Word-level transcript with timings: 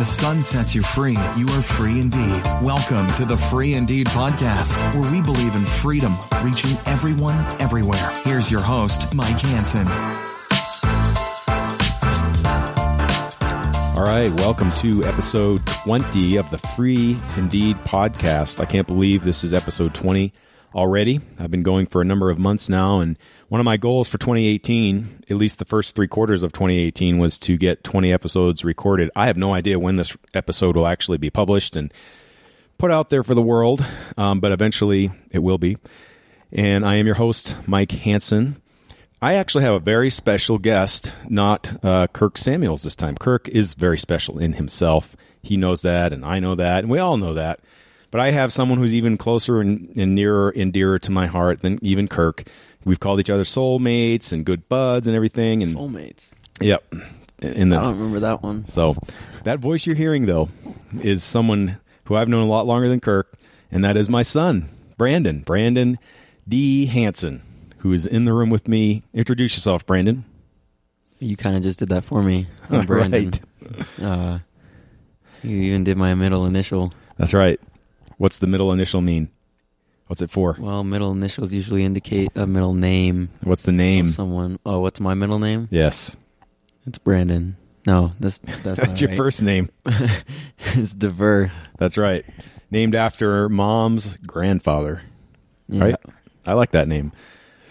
the 0.00 0.06
Son 0.06 0.40
sets 0.40 0.74
you 0.74 0.82
free, 0.82 1.18
you 1.36 1.46
are 1.48 1.62
free 1.62 2.00
indeed. 2.00 2.42
Welcome 2.62 3.06
to 3.18 3.26
the 3.26 3.36
Free 3.36 3.74
Indeed 3.74 4.06
podcast, 4.06 4.80
where 4.98 5.12
we 5.12 5.20
believe 5.20 5.54
in 5.54 5.66
freedom, 5.66 6.16
reaching 6.42 6.70
everyone, 6.86 7.36
everywhere. 7.60 8.10
Here's 8.24 8.50
your 8.50 8.62
host, 8.62 9.14
Mike 9.14 9.38
Hanson. 9.40 9.86
All 13.94 14.06
right, 14.06 14.32
welcome 14.40 14.70
to 14.70 15.04
episode 15.04 15.60
20 15.66 16.36
of 16.36 16.48
the 16.48 16.56
Free 16.74 17.18
Indeed 17.36 17.76
podcast. 17.84 18.58
I 18.58 18.64
can't 18.64 18.86
believe 18.86 19.22
this 19.22 19.44
is 19.44 19.52
episode 19.52 19.92
20 19.92 20.32
already. 20.74 21.20
I've 21.38 21.50
been 21.50 21.62
going 21.62 21.84
for 21.84 22.00
a 22.00 22.06
number 22.06 22.30
of 22.30 22.38
months 22.38 22.70
now, 22.70 23.00
and 23.00 23.18
one 23.50 23.60
of 23.60 23.64
my 23.64 23.76
goals 23.76 24.08
for 24.08 24.16
2018, 24.16 25.24
at 25.28 25.36
least 25.36 25.58
the 25.58 25.64
first 25.64 25.96
three 25.96 26.06
quarters 26.06 26.44
of 26.44 26.52
2018, 26.52 27.18
was 27.18 27.36
to 27.36 27.56
get 27.56 27.82
20 27.82 28.12
episodes 28.12 28.64
recorded. 28.64 29.10
I 29.16 29.26
have 29.26 29.36
no 29.36 29.52
idea 29.52 29.76
when 29.76 29.96
this 29.96 30.16
episode 30.32 30.76
will 30.76 30.86
actually 30.86 31.18
be 31.18 31.30
published 31.30 31.74
and 31.74 31.92
put 32.78 32.92
out 32.92 33.10
there 33.10 33.24
for 33.24 33.34
the 33.34 33.42
world, 33.42 33.84
um, 34.16 34.38
but 34.38 34.52
eventually 34.52 35.10
it 35.32 35.40
will 35.40 35.58
be. 35.58 35.78
And 36.52 36.86
I 36.86 36.94
am 36.94 37.06
your 37.06 37.16
host, 37.16 37.56
Mike 37.66 37.90
Hanson. 37.90 38.62
I 39.20 39.34
actually 39.34 39.64
have 39.64 39.74
a 39.74 39.80
very 39.80 40.10
special 40.10 40.58
guest, 40.58 41.10
not 41.28 41.72
uh, 41.84 42.06
Kirk 42.06 42.38
Samuels 42.38 42.84
this 42.84 42.94
time. 42.94 43.16
Kirk 43.16 43.48
is 43.48 43.74
very 43.74 43.98
special 43.98 44.38
in 44.38 44.52
himself. 44.52 45.16
He 45.42 45.56
knows 45.56 45.82
that, 45.82 46.12
and 46.12 46.24
I 46.24 46.38
know 46.38 46.54
that, 46.54 46.84
and 46.84 46.90
we 46.90 47.00
all 47.00 47.16
know 47.16 47.34
that. 47.34 47.58
But 48.12 48.20
I 48.20 48.30
have 48.30 48.52
someone 48.52 48.78
who's 48.78 48.94
even 48.94 49.16
closer 49.16 49.60
and, 49.60 49.96
and 49.96 50.14
nearer 50.14 50.50
and 50.50 50.72
dearer 50.72 50.98
to 51.00 51.10
my 51.10 51.26
heart 51.26 51.62
than 51.62 51.78
even 51.82 52.08
Kirk. 52.08 52.44
We've 52.84 53.00
called 53.00 53.20
each 53.20 53.30
other 53.30 53.44
soulmates 53.44 54.32
and 54.32 54.44
good 54.44 54.68
buds 54.68 55.06
and 55.06 55.14
everything. 55.14 55.62
And 55.62 55.74
Soulmates. 55.76 56.32
yep, 56.60 56.82
in 57.42 57.68
the 57.68 57.76
I 57.76 57.82
don't 57.82 57.96
remember 57.98 58.20
that 58.20 58.42
one. 58.42 58.66
so 58.68 58.96
that 59.44 59.58
voice 59.58 59.86
you're 59.86 59.96
hearing 59.96 60.26
though 60.26 60.48
is 61.02 61.22
someone 61.22 61.78
who 62.04 62.16
I've 62.16 62.28
known 62.28 62.42
a 62.44 62.50
lot 62.50 62.66
longer 62.66 62.88
than 62.88 63.00
Kirk, 63.00 63.34
and 63.70 63.84
that 63.84 63.96
is 63.96 64.08
my 64.08 64.22
son, 64.22 64.68
Brandon. 64.96 65.40
Brandon 65.40 65.98
D. 66.48 66.86
Hanson, 66.86 67.42
who 67.78 67.92
is 67.92 68.06
in 68.06 68.24
the 68.24 68.32
room 68.32 68.50
with 68.50 68.66
me. 68.66 69.02
Introduce 69.14 69.56
yourself, 69.56 69.86
Brandon. 69.86 70.24
You 71.18 71.36
kind 71.36 71.54
of 71.56 71.62
just 71.62 71.78
did 71.78 71.90
that 71.90 72.02
for 72.04 72.22
me, 72.22 72.46
Brandon. 72.86 73.32
Uh, 74.02 74.38
you 75.42 75.56
even 75.56 75.84
did 75.84 75.96
my 75.98 76.14
middle 76.14 76.46
initial. 76.46 76.92
That's 77.18 77.34
right. 77.34 77.60
What's 78.16 78.38
the 78.38 78.46
middle 78.46 78.72
initial 78.72 79.00
mean? 79.02 79.30
What's 80.10 80.22
it 80.22 80.28
for? 80.28 80.56
Well, 80.58 80.82
middle 80.82 81.12
initials 81.12 81.52
usually 81.52 81.84
indicate 81.84 82.32
a 82.34 82.44
middle 82.44 82.74
name 82.74 83.28
What's 83.44 83.62
the 83.62 83.70
of 83.70 83.76
name? 83.76 84.08
someone. 84.08 84.58
Oh, 84.66 84.80
what's 84.80 84.98
my 84.98 85.14
middle 85.14 85.38
name? 85.38 85.68
Yes, 85.70 86.16
It's 86.84 86.98
Brandon. 86.98 87.56
No, 87.86 88.12
that's 88.18 88.38
that's, 88.38 88.62
that's 88.64 88.80
not 88.80 89.00
your 89.00 89.10
right. 89.10 89.16
first 89.16 89.40
name. 89.40 89.70
it's 90.74 90.94
Dever. 90.94 91.52
That's 91.78 91.96
right. 91.96 92.24
Named 92.72 92.96
after 92.96 93.48
mom's 93.48 94.16
grandfather. 94.26 95.00
Yeah. 95.68 95.84
Right? 95.84 95.96
I 96.44 96.54
like 96.54 96.72
that 96.72 96.88
name. 96.88 97.12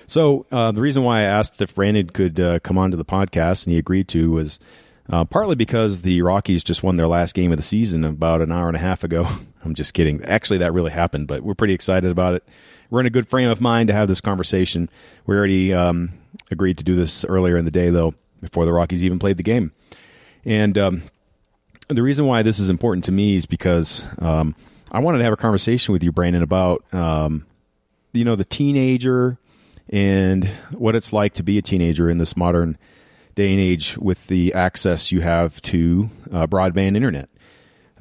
So 0.08 0.46
uh, 0.50 0.72
the 0.72 0.80
reason 0.80 1.04
why 1.04 1.20
I 1.20 1.24
asked 1.24 1.62
if 1.62 1.76
Brandon 1.76 2.08
could 2.08 2.40
uh, 2.40 2.60
come 2.60 2.78
onto 2.78 2.96
the 2.96 3.04
podcast 3.04 3.66
and 3.66 3.74
he 3.74 3.78
agreed 3.78 4.08
to 4.08 4.32
was 4.32 4.62
uh, 5.10 5.26
partly 5.26 5.56
because 5.56 6.02
the 6.02 6.22
Rockies 6.22 6.64
just 6.64 6.84
won 6.84 6.96
their 6.96 7.08
last 7.08 7.34
game 7.34 7.52
of 7.52 7.58
the 7.58 7.64
season 7.64 8.04
about 8.04 8.42
an 8.42 8.52
hour 8.52 8.68
and 8.68 8.76
a 8.76 8.80
half 8.80 9.04
ago. 9.04 9.28
I'm 9.66 9.74
just 9.74 9.94
kidding. 9.94 10.24
Actually, 10.26 10.60
that 10.60 10.74
really 10.74 10.92
happened, 10.92 11.28
but 11.28 11.42
we're 11.42 11.56
pretty 11.56 11.74
excited 11.74 12.12
about 12.12 12.36
it. 12.36 12.48
We're 12.90 13.02
in 13.02 13.06
a 13.06 13.12
good 13.12 13.28
frame 13.28 13.50
of 13.50 13.62
mind 13.62 13.88
to 13.88 13.94
have 13.94 14.08
this 14.08 14.22
conversation. 14.22 14.90
We 15.26 15.36
already 15.36 15.74
um, 15.74 16.14
agreed 16.50 16.78
to 16.80 16.84
do 16.84 16.96
this 16.96 17.26
earlier 17.26 17.58
in 17.58 17.66
the 17.66 17.72
day, 17.72 17.90
though, 17.90 18.16
before 18.42 18.66
the 18.66 18.74
Rockies 18.74 19.04
even 19.04 19.20
played 19.20 19.38
the 19.38 19.44
game. 19.44 19.72
And 20.46 20.78
um, 20.78 21.04
the 21.88 22.02
reason 22.02 22.26
why 22.26 22.42
this 22.42 22.60
is 22.60 22.70
important 22.70 23.04
to 23.06 23.12
me 23.12 23.36
is 23.36 23.46
because 23.46 24.06
um, 24.20 24.56
I 24.92 25.00
wanted 25.00 25.20
to 25.20 25.24
have 25.26 25.34
a 25.34 25.38
conversation 25.38 25.92
with 25.92 26.04
you, 26.04 26.12
Brandon, 26.12 26.42
about 26.42 26.84
um, 26.94 27.46
you 28.14 28.26
know 28.26 28.36
the 28.36 28.46
teenager 28.46 29.38
and 29.90 30.46
what 30.72 30.96
it's 30.96 31.14
like 31.14 31.34
to 31.34 31.44
be 31.44 31.58
a 31.58 31.62
teenager 31.62 32.10
in 32.10 32.18
this 32.18 32.38
modern 32.38 32.78
day 33.36 33.52
and 33.52 33.60
age 33.60 33.98
with 33.98 34.28
the 34.28 34.54
access 34.54 35.12
you 35.12 35.22
have 35.22 35.62
to 35.64 36.10
uh, 36.32 36.48
broadband 36.48 36.96
internet. 36.96 37.30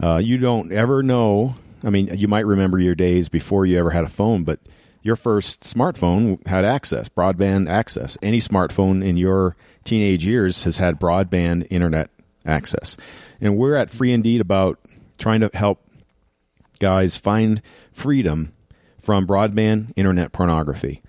Uh, 0.03 0.17
you 0.17 0.39
don't 0.39 0.73
ever 0.73 1.03
know. 1.03 1.57
I 1.85 1.91
mean, 1.91 2.09
you 2.17 2.29
might 2.29 2.47
remember 2.47 2.79
your 2.79 2.95
days 2.95 3.29
before 3.29 3.67
you 3.67 3.79
ever 3.79 3.91
had 3.91 4.05
a 4.05 4.09
phone, 4.09 4.45
but 4.45 4.61
your 5.03 5.17
first 5.17 5.61
smartphone 5.61 6.45
had 6.47 6.65
access, 6.65 7.09
broadband 7.09 7.69
access. 7.69 8.19
Any 8.21 8.41
smartphone 8.41 9.05
in 9.05 9.17
your 9.17 9.57
teenage 9.85 10.25
years 10.25 10.65
has 10.65 10.77
had 10.77 11.01
broadband 11.01 11.67
internet 11.71 12.11
access. 12.45 12.97
And 13.41 13.57
we're 13.57 13.77
at 13.77 13.91
Free 13.91 14.13
Indeed 14.13 14.41
about 14.41 14.81
trying 15.19 15.41
to 15.41 15.51
help 15.55 15.85
guys 16.79 17.17
find 17.17 17.63
freedom 17.93 18.53
from 19.01 19.27
broadband 19.27 19.93
internet 19.97 20.33
pornography. 20.33 21.03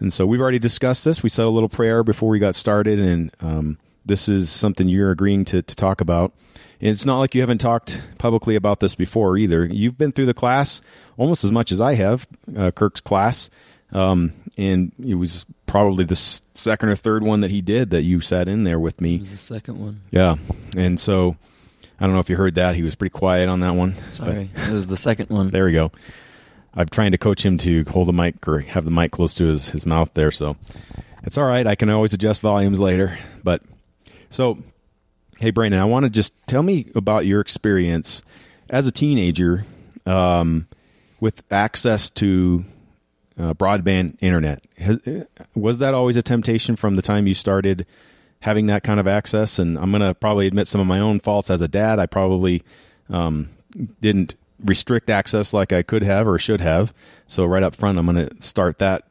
And 0.00 0.12
so 0.12 0.26
we've 0.26 0.40
already 0.40 0.58
discussed 0.58 1.04
this. 1.04 1.22
We 1.22 1.28
said 1.28 1.44
a 1.44 1.50
little 1.50 1.68
prayer 1.68 2.02
before 2.02 2.30
we 2.30 2.38
got 2.38 2.54
started, 2.54 2.98
and 2.98 3.30
um, 3.40 3.78
this 4.04 4.28
is 4.28 4.50
something 4.50 4.88
you're 4.88 5.10
agreeing 5.10 5.44
to, 5.46 5.62
to 5.62 5.76
talk 5.76 6.00
about. 6.00 6.32
And 6.80 6.90
it's 6.90 7.04
not 7.04 7.18
like 7.18 7.34
you 7.34 7.42
haven't 7.42 7.58
talked 7.58 8.00
publicly 8.18 8.56
about 8.56 8.80
this 8.80 8.94
before 8.94 9.36
either. 9.36 9.66
You've 9.66 9.98
been 9.98 10.12
through 10.12 10.26
the 10.26 10.34
class 10.34 10.80
almost 11.18 11.44
as 11.44 11.52
much 11.52 11.70
as 11.70 11.80
I 11.80 11.94
have, 11.94 12.26
uh, 12.56 12.70
Kirk's 12.70 13.02
class. 13.02 13.50
Um, 13.92 14.32
and 14.56 14.92
it 15.04 15.16
was 15.16 15.44
probably 15.66 16.04
the 16.04 16.16
second 16.16 16.88
or 16.88 16.96
third 16.96 17.22
one 17.22 17.40
that 17.40 17.50
he 17.50 17.60
did 17.60 17.90
that 17.90 18.02
you 18.02 18.20
sat 18.20 18.48
in 18.48 18.64
there 18.64 18.80
with 18.80 19.00
me. 19.00 19.16
It 19.16 19.20
was 19.20 19.30
the 19.32 19.36
second 19.36 19.78
one. 19.78 20.00
Yeah. 20.10 20.36
And 20.76 20.98
so 20.98 21.36
I 22.00 22.06
don't 22.06 22.14
know 22.14 22.20
if 22.20 22.30
you 22.30 22.36
heard 22.36 22.54
that. 22.54 22.74
He 22.74 22.82
was 22.82 22.94
pretty 22.94 23.12
quiet 23.12 23.48
on 23.48 23.60
that 23.60 23.74
one. 23.74 23.94
But 24.18 24.26
Sorry, 24.26 24.50
it 24.54 24.72
was 24.72 24.86
the 24.86 24.96
second 24.96 25.28
one. 25.28 25.50
there 25.50 25.66
we 25.66 25.72
go. 25.72 25.92
I'm 26.74 26.88
trying 26.88 27.12
to 27.12 27.18
coach 27.18 27.44
him 27.44 27.58
to 27.58 27.84
hold 27.84 28.08
the 28.08 28.12
mic 28.12 28.46
or 28.46 28.60
have 28.60 28.84
the 28.84 28.90
mic 28.90 29.12
close 29.12 29.34
to 29.34 29.46
his, 29.46 29.68
his 29.68 29.86
mouth 29.86 30.12
there. 30.14 30.30
So 30.30 30.56
it's 31.24 31.36
all 31.36 31.46
right. 31.46 31.66
I 31.66 31.74
can 31.74 31.90
always 31.90 32.12
adjust 32.12 32.40
volumes 32.40 32.80
later. 32.80 33.18
But 33.42 33.62
so, 34.30 34.58
hey, 35.40 35.50
Brandon, 35.50 35.80
I 35.80 35.84
want 35.84 36.04
to 36.04 36.10
just 36.10 36.32
tell 36.46 36.62
me 36.62 36.86
about 36.94 37.26
your 37.26 37.40
experience 37.40 38.22
as 38.68 38.86
a 38.86 38.92
teenager 38.92 39.64
um, 40.06 40.68
with 41.18 41.42
access 41.50 42.08
to 42.10 42.64
uh, 43.38 43.54
broadband 43.54 44.16
internet. 44.20 44.64
Has, 44.78 44.98
was 45.54 45.80
that 45.80 45.94
always 45.94 46.16
a 46.16 46.22
temptation 46.22 46.76
from 46.76 46.96
the 46.96 47.02
time 47.02 47.26
you 47.26 47.34
started 47.34 47.86
having 48.40 48.66
that 48.66 48.84
kind 48.84 49.00
of 49.00 49.08
access? 49.08 49.58
And 49.58 49.76
I'm 49.78 49.90
going 49.90 50.02
to 50.02 50.14
probably 50.14 50.46
admit 50.46 50.68
some 50.68 50.80
of 50.80 50.86
my 50.86 51.00
own 51.00 51.20
faults 51.20 51.50
as 51.50 51.62
a 51.62 51.68
dad. 51.68 51.98
I 51.98 52.06
probably 52.06 52.62
um, 53.08 53.50
didn't 54.00 54.36
restrict 54.64 55.10
access 55.10 55.52
like 55.52 55.72
I 55.72 55.82
could 55.82 56.02
have 56.02 56.26
or 56.26 56.38
should 56.38 56.60
have. 56.60 56.94
So 57.26 57.44
right 57.44 57.62
up 57.62 57.74
front, 57.74 57.98
I'm 57.98 58.06
going 58.06 58.28
to 58.28 58.42
start 58.42 58.78
that 58.78 59.04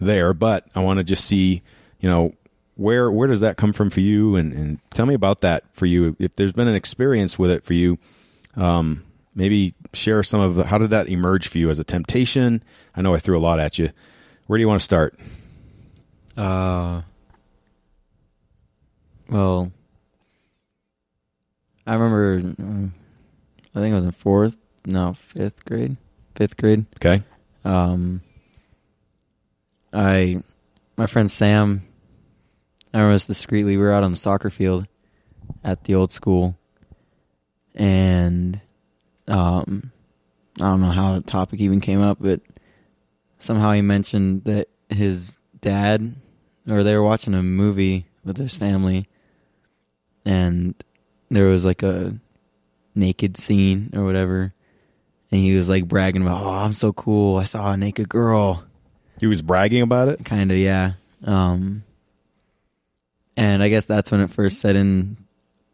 there. 0.00 0.32
But 0.34 0.66
I 0.74 0.80
want 0.80 0.98
to 0.98 1.04
just 1.04 1.24
see, 1.24 1.62
you 2.00 2.08
know, 2.08 2.32
where 2.74 3.10
where 3.10 3.26
does 3.26 3.40
that 3.40 3.56
come 3.56 3.72
from 3.72 3.88
for 3.88 4.00
you, 4.00 4.36
and, 4.36 4.52
and 4.52 4.78
tell 4.90 5.06
me 5.06 5.14
about 5.14 5.40
that 5.40 5.64
for 5.72 5.86
you. 5.86 6.14
If 6.18 6.36
there's 6.36 6.52
been 6.52 6.68
an 6.68 6.74
experience 6.74 7.38
with 7.38 7.50
it 7.50 7.64
for 7.64 7.72
you, 7.72 7.98
um, 8.54 9.02
maybe 9.34 9.74
share 9.94 10.22
some 10.22 10.40
of 10.40 10.56
the, 10.56 10.64
how 10.64 10.76
did 10.76 10.90
that 10.90 11.08
emerge 11.08 11.48
for 11.48 11.56
you 11.56 11.70
as 11.70 11.78
a 11.78 11.84
temptation? 11.84 12.62
I 12.94 13.00
know 13.00 13.14
I 13.14 13.18
threw 13.18 13.38
a 13.38 13.40
lot 13.40 13.60
at 13.60 13.78
you. 13.78 13.90
Where 14.46 14.58
do 14.58 14.60
you 14.60 14.68
want 14.68 14.80
to 14.80 14.84
start? 14.84 15.18
Uh, 16.36 17.00
well, 19.30 19.72
I 21.86 21.94
remember. 21.94 22.40
mm, 22.42 22.90
I 23.74 23.78
think 23.78 23.92
I 23.92 23.94
was 23.96 24.04
in 24.04 24.10
fourth, 24.10 24.56
no, 24.86 25.14
fifth 25.14 25.64
grade, 25.64 25.96
fifth 26.34 26.56
grade. 26.56 26.86
Okay. 26.96 27.22
Um, 27.64 28.22
I, 29.92 30.42
my 30.96 31.06
friend 31.06 31.30
Sam, 31.30 31.82
I 32.94 32.98
remember 32.98 33.14
this 33.14 33.26
discreetly. 33.26 33.76
We 33.76 33.82
were 33.82 33.92
out 33.92 34.04
on 34.04 34.12
the 34.12 34.18
soccer 34.18 34.50
field 34.50 34.86
at 35.64 35.84
the 35.84 35.94
old 35.94 36.12
school, 36.12 36.56
and 37.74 38.60
um, 39.28 39.90
I 40.60 40.64
don't 40.64 40.80
know 40.80 40.92
how 40.92 41.16
the 41.16 41.20
topic 41.22 41.60
even 41.60 41.80
came 41.80 42.00
up, 42.00 42.18
but 42.20 42.40
somehow 43.38 43.72
he 43.72 43.82
mentioned 43.82 44.44
that 44.44 44.68
his 44.88 45.38
dad, 45.60 46.14
or 46.70 46.82
they 46.82 46.94
were 46.96 47.02
watching 47.02 47.34
a 47.34 47.42
movie 47.42 48.06
with 48.24 48.36
his 48.36 48.56
family, 48.56 49.08
and 50.24 50.74
there 51.30 51.46
was 51.46 51.64
like 51.64 51.82
a 51.82 52.18
naked 52.94 53.36
scene 53.36 53.90
or 53.94 54.04
whatever. 54.04 54.52
And 55.30 55.40
he 55.40 55.54
was 55.54 55.68
like 55.68 55.88
bragging 55.88 56.22
about, 56.22 56.42
"Oh, 56.42 56.50
I'm 56.50 56.72
so 56.72 56.92
cool! 56.92 57.38
I 57.38 57.44
saw 57.44 57.72
a 57.72 57.76
naked 57.76 58.08
girl." 58.08 58.64
He 59.18 59.26
was 59.26 59.42
bragging 59.42 59.82
about 59.82 60.08
it. 60.08 60.24
Kind 60.24 60.52
of, 60.52 60.58
yeah. 60.58 60.92
Um, 61.24 61.82
and 63.36 63.62
I 63.62 63.68
guess 63.68 63.86
that's 63.86 64.10
when 64.10 64.20
it 64.20 64.30
first 64.30 64.60
set 64.60 64.76
in 64.76 65.16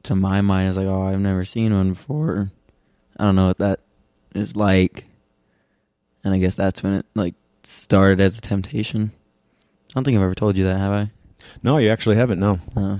to 0.04 0.14
my 0.14 0.40
mind. 0.40 0.64
I 0.64 0.69
was 0.69 0.76
like, 0.78 0.87
"Oh, 0.87 1.02
I've 1.02 1.20
never 1.20 1.44
seen 1.44 1.75
one 1.75 1.90
before. 1.90 2.50
I 3.19 3.25
don't 3.25 3.37
know 3.37 3.49
what 3.49 3.58
that 3.58 3.81
is 4.34 4.56
like." 4.56 5.04
And 6.25 6.32
I 6.32 6.38
guess 6.38 6.54
that's 6.54 6.82
when 6.82 6.94
it 6.94 7.06
like 7.14 7.34
started 7.64 8.20
as 8.20 8.38
a 8.38 8.40
temptation. 8.40 9.12
I 9.90 9.94
don't 9.94 10.04
think 10.04 10.16
I've 10.16 10.25
ever 10.25 10.34
told 10.34 10.56
you 10.56 10.64
that, 10.64 10.78
have 10.78 10.93
I? 10.93 11.10
No, 11.62 11.76
you 11.78 11.90
actually 11.90 12.16
haven't. 12.16 12.40
No. 12.40 12.60
Uh, 12.75 12.99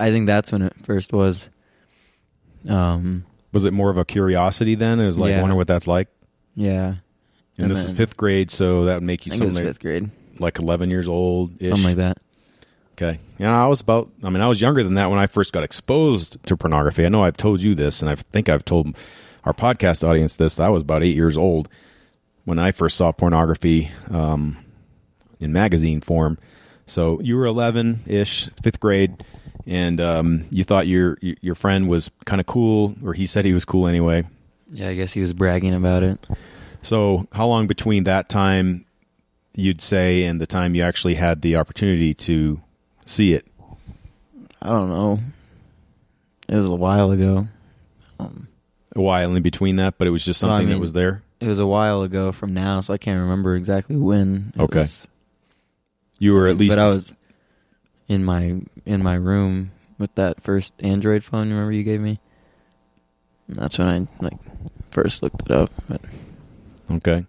I 0.00 0.10
think 0.10 0.26
that's 0.26 0.50
when 0.50 0.62
it 0.62 0.74
first 0.84 1.12
was. 1.12 1.48
Um, 2.68 3.24
Was 3.52 3.64
it 3.64 3.72
more 3.72 3.90
of 3.90 3.96
a 3.98 4.04
curiosity 4.04 4.74
then? 4.74 5.00
It 5.00 5.06
was 5.06 5.18
like, 5.18 5.30
I 5.32 5.36
Yeah. 5.36 5.40
wonder 5.40 5.56
what 5.56 5.66
that's 5.66 5.86
like. 5.86 6.08
Yeah. 6.54 6.86
And, 6.86 6.98
And 7.64 7.70
this 7.70 7.78
is 7.78 7.86
then- 7.88 7.96
fifth 7.96 8.16
grade, 8.16 8.50
so 8.50 8.84
that 8.84 8.94
would 8.96 9.02
make 9.02 9.22
I 9.22 9.24
you 9.26 9.30
think 9.32 9.42
it 9.42 9.44
was 9.46 9.54
something 9.54 9.68
fifth 9.68 9.80
grade, 9.80 10.10
like 10.38 10.58
eleven 10.58 10.90
years 10.90 11.08
old, 11.08 11.60
ish. 11.62 11.70
something 11.70 11.84
like 11.86 11.96
that. 11.96 12.18
Okay. 12.92 13.18
Yeah, 13.38 13.60
I 13.62 13.66
was 13.68 13.80
about. 13.80 14.10
I 14.24 14.30
mean, 14.30 14.42
I 14.42 14.48
was 14.48 14.60
younger 14.60 14.82
than 14.82 14.94
that 14.94 15.08
when 15.10 15.18
I 15.18 15.26
first 15.28 15.52
got 15.52 15.62
exposed 15.62 16.36
to 16.46 16.56
pornography. 16.56 17.06
I 17.06 17.08
know 17.08 17.22
I've 17.22 17.36
told 17.36 17.62
you 17.62 17.74
this, 17.74 18.00
and 18.02 18.10
I 18.10 18.16
think 18.16 18.48
I've 18.48 18.64
told 18.64 18.96
our 19.44 19.52
podcast 19.52 20.06
audience 20.06 20.34
this. 20.34 20.58
I 20.60 20.68
was 20.68 20.82
about 20.82 21.02
eight 21.02 21.14
years 21.16 21.36
old 21.38 21.68
when 22.44 22.58
I 22.58 22.72
first 22.72 22.96
saw 22.96 23.12
pornography 23.12 23.90
um, 24.10 24.56
in 25.40 25.52
magazine 25.52 26.00
form. 26.00 26.38
So 26.88 27.20
you 27.20 27.36
were 27.36 27.46
eleven 27.46 28.00
ish, 28.06 28.48
fifth 28.62 28.80
grade, 28.80 29.22
and 29.66 30.00
um, 30.00 30.46
you 30.50 30.64
thought 30.64 30.86
your 30.88 31.18
your 31.20 31.54
friend 31.54 31.88
was 31.88 32.10
kind 32.24 32.40
of 32.40 32.46
cool, 32.46 32.96
or 33.04 33.12
he 33.14 33.26
said 33.26 33.44
he 33.44 33.52
was 33.52 33.64
cool 33.64 33.86
anyway. 33.86 34.24
Yeah, 34.72 34.88
I 34.88 34.94
guess 34.94 35.12
he 35.12 35.20
was 35.20 35.32
bragging 35.32 35.74
about 35.74 36.02
it. 36.02 36.26
So 36.82 37.26
how 37.32 37.46
long 37.46 37.66
between 37.66 38.04
that 38.04 38.28
time 38.28 38.84
you'd 39.54 39.82
say 39.82 40.24
and 40.24 40.40
the 40.40 40.46
time 40.46 40.74
you 40.74 40.82
actually 40.82 41.14
had 41.14 41.42
the 41.42 41.56
opportunity 41.56 42.14
to 42.14 42.60
see 43.04 43.34
it? 43.34 43.46
I 44.62 44.68
don't 44.68 44.88
know. 44.88 45.20
It 46.48 46.56
was 46.56 46.68
a 46.70 46.74
while 46.74 47.10
ago. 47.10 47.48
Um, 48.20 48.48
a 48.96 49.00
while 49.02 49.34
in 49.34 49.42
between 49.42 49.76
that, 49.76 49.98
but 49.98 50.06
it 50.06 50.10
was 50.10 50.24
just 50.24 50.42
Well, 50.42 50.52
I 50.52 50.56
something 50.58 50.70
that 50.70 50.80
was 50.80 50.92
there. 50.92 51.22
it 51.40 51.48
was 51.48 51.58
a 51.58 51.66
while 51.66 52.02
ago 52.02 52.32
from 52.32 52.54
now, 52.54 52.80
so 52.80 52.94
I 52.94 52.98
can't 52.98 53.20
remember 53.20 53.54
exactly 53.56 53.96
when. 53.96 54.52
it 54.56 54.60
Okay. 54.62 54.80
was. 54.82 55.06
You 56.18 56.34
were 56.34 56.48
at 56.48 56.56
least. 56.56 56.76
but 56.76 56.82
I 56.82 56.86
was 56.86 57.12
in 58.08 58.24
my 58.24 58.60
in 58.84 59.02
my 59.02 59.14
room 59.14 59.70
with 59.98 60.14
that 60.16 60.42
first 60.42 60.74
Android 60.80 61.24
phone. 61.24 61.50
Remember 61.50 61.72
you 61.72 61.84
gave 61.84 62.00
me? 62.00 62.20
And 63.46 63.56
that's 63.56 63.78
when 63.78 63.88
I 63.88 64.22
like 64.22 64.38
first 64.90 65.22
looked 65.22 65.42
it 65.42 65.50
up. 65.50 65.70
But 65.88 66.00
okay. 66.92 67.26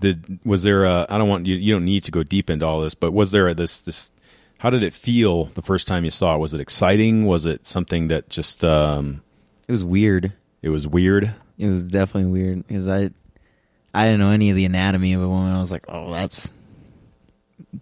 Did 0.00 0.40
was 0.44 0.62
there 0.62 0.84
a? 0.84 1.06
I 1.08 1.18
don't 1.18 1.28
want 1.28 1.46
you. 1.46 1.56
You 1.56 1.74
don't 1.74 1.84
need 1.84 2.04
to 2.04 2.10
go 2.10 2.22
deep 2.22 2.50
into 2.50 2.66
all 2.66 2.80
this, 2.80 2.94
but 2.94 3.12
was 3.12 3.30
there 3.30 3.48
a, 3.48 3.54
this 3.54 3.80
this? 3.80 4.12
How 4.58 4.70
did 4.70 4.82
it 4.82 4.94
feel 4.94 5.44
the 5.44 5.62
first 5.62 5.86
time 5.86 6.04
you 6.04 6.10
saw 6.10 6.34
it? 6.34 6.38
Was 6.38 6.54
it 6.54 6.60
exciting? 6.60 7.26
Was 7.26 7.46
it 7.46 7.66
something 7.66 8.08
that 8.08 8.28
just 8.28 8.64
um, 8.64 9.22
it 9.68 9.72
was 9.72 9.84
weird. 9.84 10.32
it 10.62 10.70
was 10.70 10.86
weird? 10.86 11.32
It 11.58 11.66
was 11.66 11.82
definitely 11.84 12.30
weird 12.30 12.66
because 12.66 12.88
I 12.88 13.10
I 13.94 14.04
didn't 14.04 14.20
know 14.20 14.30
any 14.30 14.50
of 14.50 14.56
the 14.56 14.64
anatomy 14.66 15.14
of 15.14 15.22
a 15.22 15.28
woman. 15.28 15.54
I 15.54 15.60
was 15.60 15.70
like, 15.70 15.84
oh, 15.88 16.12
that's 16.12 16.50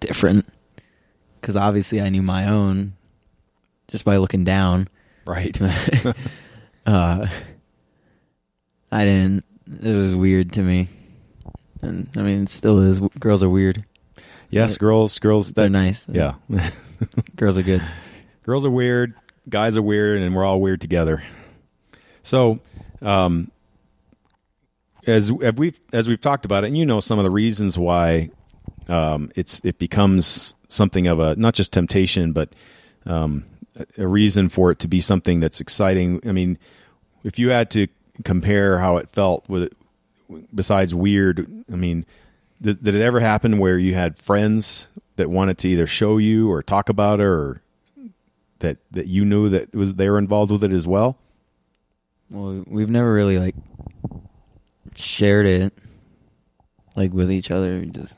different. 0.00 0.48
Because 1.40 1.56
obviously 1.56 2.00
I 2.00 2.08
knew 2.08 2.22
my 2.22 2.48
own 2.48 2.94
just 3.88 4.04
by 4.04 4.16
looking 4.16 4.44
down. 4.44 4.88
Right. 5.26 5.58
uh, 6.86 7.26
I 8.90 9.04
didn't. 9.04 9.44
It 9.82 9.92
was 9.92 10.14
weird 10.14 10.52
to 10.54 10.62
me, 10.62 10.88
and 11.80 12.08
I 12.16 12.20
mean, 12.22 12.42
it 12.42 12.48
still 12.50 12.80
is. 12.80 13.00
Girls 13.18 13.42
are 13.42 13.48
weird. 13.48 13.84
yes, 14.50 14.76
girls. 14.76 15.18
Girls. 15.18 15.52
They're 15.52 15.70
nice. 15.70 16.06
yeah. 16.08 16.34
girls 17.36 17.56
are 17.56 17.62
good. 17.62 17.82
girls 18.44 18.66
are 18.66 18.70
weird, 18.70 19.14
guys 19.48 19.76
are 19.76 19.82
weird, 19.82 20.20
and 20.20 20.34
we're 20.34 20.44
all 20.44 20.60
weird 20.60 20.82
together. 20.82 21.22
So, 22.22 22.60
um, 23.00 23.50
as 25.06 25.30
as 25.42 25.54
we've 25.54 25.80
as 25.92 26.08
we've 26.08 26.20
talked 26.20 26.44
about 26.44 26.64
it, 26.64 26.68
and 26.68 26.78
you 26.78 26.84
know 26.84 27.00
some 27.00 27.18
of 27.18 27.24
the 27.24 27.30
reasons 27.30 27.78
why 27.78 28.30
um, 28.88 29.30
it's 29.34 29.60
it 29.64 29.78
becomes 29.78 30.54
something 30.68 31.06
of 31.06 31.20
a 31.20 31.36
not 31.36 31.54
just 31.54 31.72
temptation, 31.72 32.32
but 32.32 32.50
um, 33.06 33.44
a- 33.96 34.06
reason 34.06 34.48
for 34.48 34.70
it 34.70 34.78
to 34.80 34.88
be 34.88 35.00
something 35.00 35.40
that's 35.40 35.60
exciting. 35.60 36.20
I 36.26 36.32
mean, 36.32 36.58
if 37.22 37.38
you 37.38 37.50
had 37.50 37.70
to 37.72 37.88
compare 38.24 38.78
how 38.78 38.96
it 38.98 39.08
felt 39.08 39.48
with 39.48 39.64
it, 39.64 39.72
besides 40.54 40.94
weird, 40.94 41.46
I 41.72 41.76
mean, 41.76 42.06
did, 42.60 42.82
did 42.82 42.94
it 42.94 43.02
ever 43.02 43.20
happen 43.20 43.58
where 43.58 43.78
you 43.78 43.94
had 43.94 44.16
friends 44.18 44.88
that 45.16 45.30
wanted 45.30 45.58
to 45.58 45.68
either 45.68 45.86
show 45.86 46.18
you 46.18 46.50
or 46.50 46.62
talk 46.62 46.88
about 46.88 47.20
it 47.20 47.24
or 47.24 47.60
that 48.60 48.78
that 48.92 49.06
you 49.06 49.24
knew 49.24 49.48
that 49.50 49.74
was 49.74 49.94
they 49.94 50.08
were 50.08 50.18
involved 50.18 50.50
with 50.52 50.64
it 50.64 50.72
as 50.72 50.86
well? 50.86 51.18
Well, 52.30 52.64
we've 52.66 52.88
never 52.88 53.12
really 53.12 53.38
like 53.38 53.54
shared 54.94 55.46
it 55.46 55.72
like 56.96 57.12
with 57.12 57.30
each 57.30 57.50
other. 57.50 57.80
We 57.80 57.86
just 57.86 58.16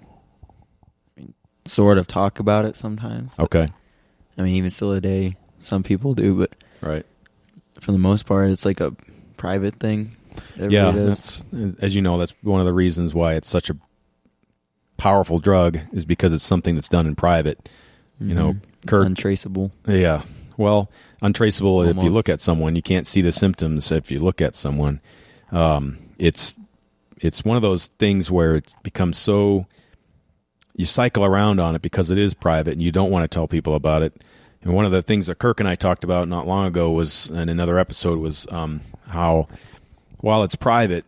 sort 1.67 1.99
of 1.99 2.07
talk 2.07 2.39
about 2.39 2.65
it 2.65 2.77
sometimes. 2.77 3.35
Okay, 3.39 3.69
I 4.39 4.43
mean, 4.43 4.55
even 4.55 4.71
still 4.71 4.95
today, 4.95 5.37
some 5.61 5.83
people 5.83 6.15
do, 6.15 6.35
but 6.39 6.53
right. 6.81 7.05
for 7.81 7.93
the 7.93 7.99
most 7.99 8.27
part, 8.27 8.51
it's 8.51 8.65
like 8.65 8.81
a 8.81 8.95
private 9.37 9.77
thing. 9.81 10.17
yeah, 10.57 10.91
that's 10.91 11.45
as 11.81 11.95
you 11.95 12.03
know, 12.03 12.19
that's 12.19 12.35
one 12.43 12.61
of 12.61 12.67
the 12.67 12.73
reasons 12.73 13.15
why 13.15 13.35
it's 13.35 13.49
such 13.49 13.71
a 13.71 13.77
powerful 14.97 15.39
drug 15.39 15.79
is 15.93 16.05
because 16.05 16.33
it's 16.33 16.45
something 16.45 16.75
that's 16.75 16.89
done 16.89 17.07
in 17.07 17.15
private. 17.15 17.69
You 18.19 18.35
know, 18.35 18.53
Mhm. 18.55 18.61
Kurt. 18.87 19.07
untraceable. 19.07 19.73
Yeah. 19.87 20.23
Well, 20.57 20.91
untraceable. 21.21 21.83
If 21.83 22.03
you 22.03 22.09
look 22.09 22.31
at 22.31 22.41
someone, 22.41 22.75
you 22.77 22.81
can't 22.83 23.07
see 23.07 23.21
the 23.21 23.33
symptoms. 23.33 23.93
If 23.93 24.11
you 24.11 24.21
look 24.21 24.41
at 24.41 24.57
someone, 24.57 25.01
um, 25.53 25.99
it's 26.19 26.57
it's 27.21 27.45
one 27.45 27.57
of 27.57 27.63
those 27.63 27.89
things 27.99 28.31
where 28.31 28.57
it 28.57 28.75
becomes 28.83 29.19
so 29.19 29.67
you 30.77 30.85
cycle 30.87 31.25
around 31.25 31.59
on 31.59 31.75
it 31.75 31.83
because 31.83 32.11
it 32.11 32.19
is 32.19 32.35
private 32.35 32.75
and 32.75 32.83
you 32.83 32.93
don't 32.93 33.11
want 33.11 33.25
to 33.25 33.35
tell 33.35 33.49
people 33.49 33.75
about 33.75 34.03
it. 34.03 34.23
And 34.63 34.75
one 34.75 34.85
of 34.85 34.93
the 34.93 35.03
things 35.03 35.27
that 35.27 35.39
Kirk 35.39 35.59
and 35.59 35.69
I 35.69 35.75
talked 35.75 36.05
about 36.05 36.29
not 36.29 36.47
long 36.47 36.67
ago 36.67 36.91
was, 36.91 37.31
in 37.31 37.49
another 37.49 37.79
episode, 37.79 38.19
was 38.19 38.47
um, 38.51 38.83
how 39.09 39.49
while 40.19 40.43
it's 40.43 40.55
private, 40.55 41.05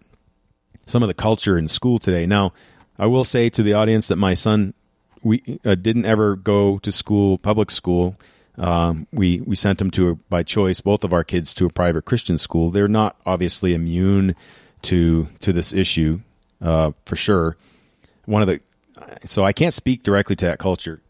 some 0.87 1.03
of 1.03 1.09
the 1.09 1.15
culture 1.15 1.59
in 1.59 1.69
school 1.69 1.99
today. 1.99 2.25
Now, 2.25 2.53
I 2.99 3.07
will 3.07 3.25
say 3.25 3.51
to 3.51 3.63
the 3.63 3.75
audience 3.75 4.09
that 4.09 4.17
my 4.17 4.35
son 4.35 4.75
we 5.23 5.61
uh, 5.65 5.75
didn't 5.75 6.05
ever 6.05 6.37
go 6.37 6.79
to 6.79 6.93
school, 6.93 7.39
public 7.39 7.71
school. 7.71 8.17
Um, 8.57 9.07
we 9.13 9.41
we 9.41 9.57
sent 9.57 9.79
them 9.79 9.91
to 9.93 10.09
a, 10.11 10.15
by 10.15 10.43
choice, 10.43 10.81
both 10.81 11.05
of 11.05 11.13
our 11.13 11.25
kids 11.25 11.53
to 11.55 11.67
a 11.67 11.71
private 11.71 12.05
Christian 12.05 12.39
school. 12.39 12.71
They're 12.71 12.89
not 12.89 13.21
obviously 13.27 13.75
immune 13.75 14.35
to 14.83 15.29
to 15.41 15.53
this 15.53 15.73
issue 15.73 16.21
uh, 16.63 16.93
for 17.05 17.17
sure. 17.17 17.57
One 18.25 18.43
of 18.43 18.49
the 18.49 18.61
so 19.27 19.45
I 19.45 19.53
can't 19.53 19.75
speak 19.75 20.03
directly 20.03 20.37
to 20.37 20.47
that 20.47 20.59
culture. 20.59 21.01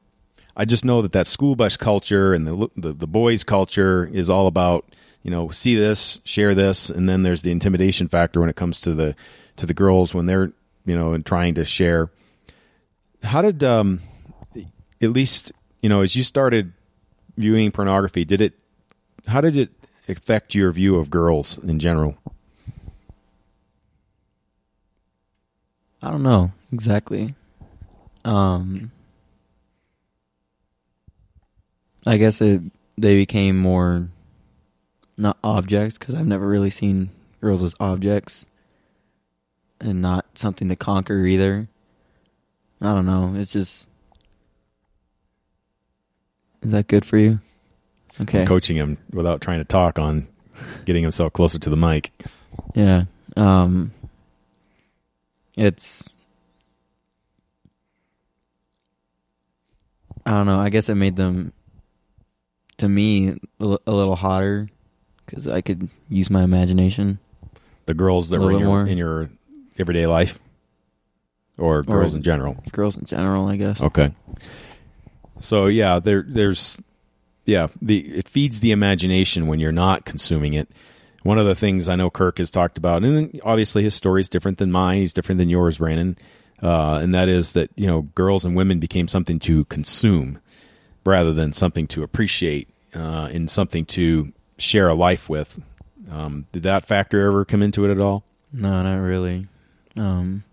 I 0.57 0.65
just 0.65 0.85
know 0.85 1.03
that 1.03 1.13
that 1.13 1.27
school 1.27 1.55
bus 1.55 1.77
culture 1.77 2.35
and 2.35 2.47
the, 2.47 2.69
the 2.77 2.93
the 2.93 3.07
boys 3.07 3.45
culture 3.45 4.11
is 4.13 4.29
all 4.29 4.47
about 4.47 4.85
you 5.23 5.31
know 5.31 5.51
see 5.51 5.77
this, 5.77 6.21
share 6.25 6.55
this, 6.55 6.91
and 6.91 7.09
then 7.09 7.23
there's 7.23 7.43
the 7.43 7.53
intimidation 7.53 8.09
factor 8.09 8.41
when 8.41 8.49
it 8.49 8.57
comes 8.57 8.81
to 8.83 8.93
the 8.93 9.15
to 9.57 9.67
the 9.67 9.75
girls 9.75 10.15
when 10.15 10.27
they're 10.27 10.53
you 10.85 10.97
know 10.97 11.13
and 11.13 11.25
trying 11.25 11.55
to 11.55 11.65
share. 11.65 12.11
How 13.23 13.43
did 13.43 13.63
um 13.63 14.01
at 15.01 15.11
least 15.11 15.53
you 15.81 15.89
know 15.89 16.03
as 16.03 16.17
you 16.17 16.23
started 16.23 16.73
viewing 17.37 17.71
pornography, 17.71 18.25
did 18.25 18.41
it 18.41 18.55
how 19.29 19.41
did 19.41 19.57
it 19.57 19.71
affect 20.09 20.55
your 20.55 20.73
view 20.73 20.97
of 20.97 21.11
girls 21.11 21.59
in 21.59 21.79
general? 21.79 22.17
I 26.03 26.11
don't 26.11 26.23
know 26.23 26.53
exactly. 26.73 27.35
Um, 28.25 28.91
I 32.07 32.17
guess 32.17 32.41
it 32.41 32.63
they 32.97 33.17
became 33.17 33.59
more 33.59 34.09
not 35.17 35.39
objects 35.43 35.99
because 35.99 36.15
I've 36.15 36.27
never 36.27 36.47
really 36.47 36.71
seen 36.71 37.11
girls 37.41 37.63
as 37.63 37.75
objects, 37.81 38.47
and 39.81 40.01
not 40.03 40.27
something 40.35 40.69
to 40.69 40.77
conquer 40.77 41.25
either. 41.25 41.69
I 42.81 42.87
don't 42.87 43.07
know. 43.07 43.35
It's 43.37 43.53
just 43.53 43.89
is 46.63 46.71
that 46.73 46.89
good 46.89 47.05
for 47.05 47.19
you? 47.19 47.41
Okay. 48.21 48.45
Coaching 48.45 48.77
him 48.77 48.99
without 49.13 49.41
trying 49.41 49.59
to 49.59 49.65
talk 49.65 49.99
on 49.99 50.27
getting 50.85 51.03
himself 51.03 51.33
closer 51.33 51.59
to 51.59 51.71
the 51.71 51.77
mic. 51.77 52.11
Yeah. 52.75 53.05
Um 53.37 53.93
it's 55.57 56.15
I 60.29 60.33
don't 60.33 60.47
know. 60.47 60.61
I 60.61 60.69
guess 60.69 60.91
it 60.91 60.95
made 60.95 61.17
them 61.17 61.55
to 62.77 62.89
me 62.89 63.39
a 63.59 63.65
little 63.65 64.15
hotter 64.15 64.69
cuz 65.27 65.49
I 65.49 65.63
could 65.63 65.89
use 66.11 66.29
my 66.29 66.43
imagination. 66.43 67.19
The 67.87 67.95
girls 67.95 68.29
that 68.29 68.39
were 68.39 68.53
in 68.53 68.61
your, 68.61 68.87
in 68.87 68.99
your 68.99 69.31
everyday 69.79 70.07
life, 70.07 70.39
or 71.57 71.83
girls 71.83 72.15
in 72.15 72.21
general. 72.21 72.63
Girls 72.73 72.99
in 72.99 73.07
general, 73.07 73.49
I 73.49 73.57
guess. 73.57 73.81
Okay. 73.81 74.13
So 75.41 75.67
yeah, 75.67 75.99
there 75.99 76.23
there's 76.29 76.79
yeah, 77.47 77.69
the 77.81 77.99
it 78.19 78.29
feeds 78.29 78.61
the 78.61 78.73
imagination 78.73 79.47
when 79.47 79.61
you're 79.61 79.73
not 79.73 80.05
consuming 80.05 80.53
it. 80.53 80.69
One 81.23 81.39
of 81.39 81.47
the 81.47 81.55
things 81.55 81.89
I 81.89 81.97
know 81.97 82.11
Kirk 82.11 82.37
has 82.37 82.51
talked 82.51 82.77
about, 82.77 83.03
and 83.03 83.41
obviously 83.43 83.83
his 83.83 83.95
story 83.95 84.21
is 84.21 84.29
different 84.29 84.59
than 84.59 84.71
mine. 84.71 84.99
He's 84.99 85.15
different 85.15 85.39
than 85.39 85.49
yours, 85.49 85.79
Brandon, 85.79 86.19
uh, 86.63 86.99
and 87.03 87.15
that 87.15 87.29
is 87.29 87.53
that 87.53 87.71
you 87.77 87.87
know 87.87 88.03
girls 88.03 88.45
and 88.45 88.57
women 88.57 88.79
became 88.79 89.09
something 89.09 89.39
to 89.41 89.65
consume 89.67 90.39
rather 91.05 91.33
than 91.33 91.53
something 91.53 91.87
to 91.87 92.03
appreciate 92.03 92.69
uh, 92.95 93.29
and 93.33 93.51
something 93.51 93.85
to 93.87 94.33
share 94.59 94.89
a 94.89 94.95
life 94.95 95.29
with. 95.29 95.61
Um, 96.11 96.47
did 96.53 96.65
that 96.65 96.87
factor 96.87 97.27
ever 97.27 97.45
come 97.45 97.63
into 97.63 97.85
it 97.85 97.91
at 97.91 98.01
all? 98.01 98.25
No, 98.53 98.83
not 98.83 98.97
really. 98.97 99.47
Um, 99.97 100.45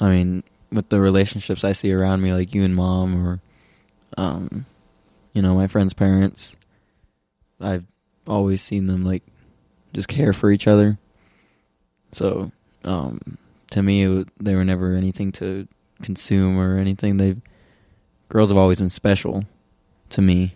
I 0.00 0.10
mean, 0.10 0.42
with 0.70 0.88
the 0.88 1.00
relationships 1.00 1.64
I 1.64 1.72
see 1.72 1.92
around 1.92 2.22
me, 2.22 2.32
like 2.32 2.54
you 2.54 2.64
and 2.64 2.74
mom, 2.74 3.26
or 3.26 3.40
um, 4.16 4.66
you 5.32 5.42
know, 5.42 5.54
my 5.54 5.66
friends' 5.66 5.94
parents, 5.94 6.56
I've 7.60 7.84
always 8.26 8.62
seen 8.62 8.86
them 8.86 9.04
like 9.04 9.22
just 9.92 10.08
care 10.08 10.32
for 10.32 10.50
each 10.50 10.66
other. 10.66 10.98
So, 12.12 12.50
um, 12.84 13.38
to 13.70 13.82
me, 13.82 14.24
they 14.38 14.54
were 14.54 14.64
never 14.64 14.94
anything 14.94 15.32
to 15.32 15.66
consume 16.02 16.58
or 16.58 16.76
anything. 16.78 17.16
They've 17.16 17.40
girls 18.28 18.48
have 18.50 18.58
always 18.58 18.78
been 18.78 18.90
special 18.90 19.44
to 20.10 20.22
me, 20.22 20.54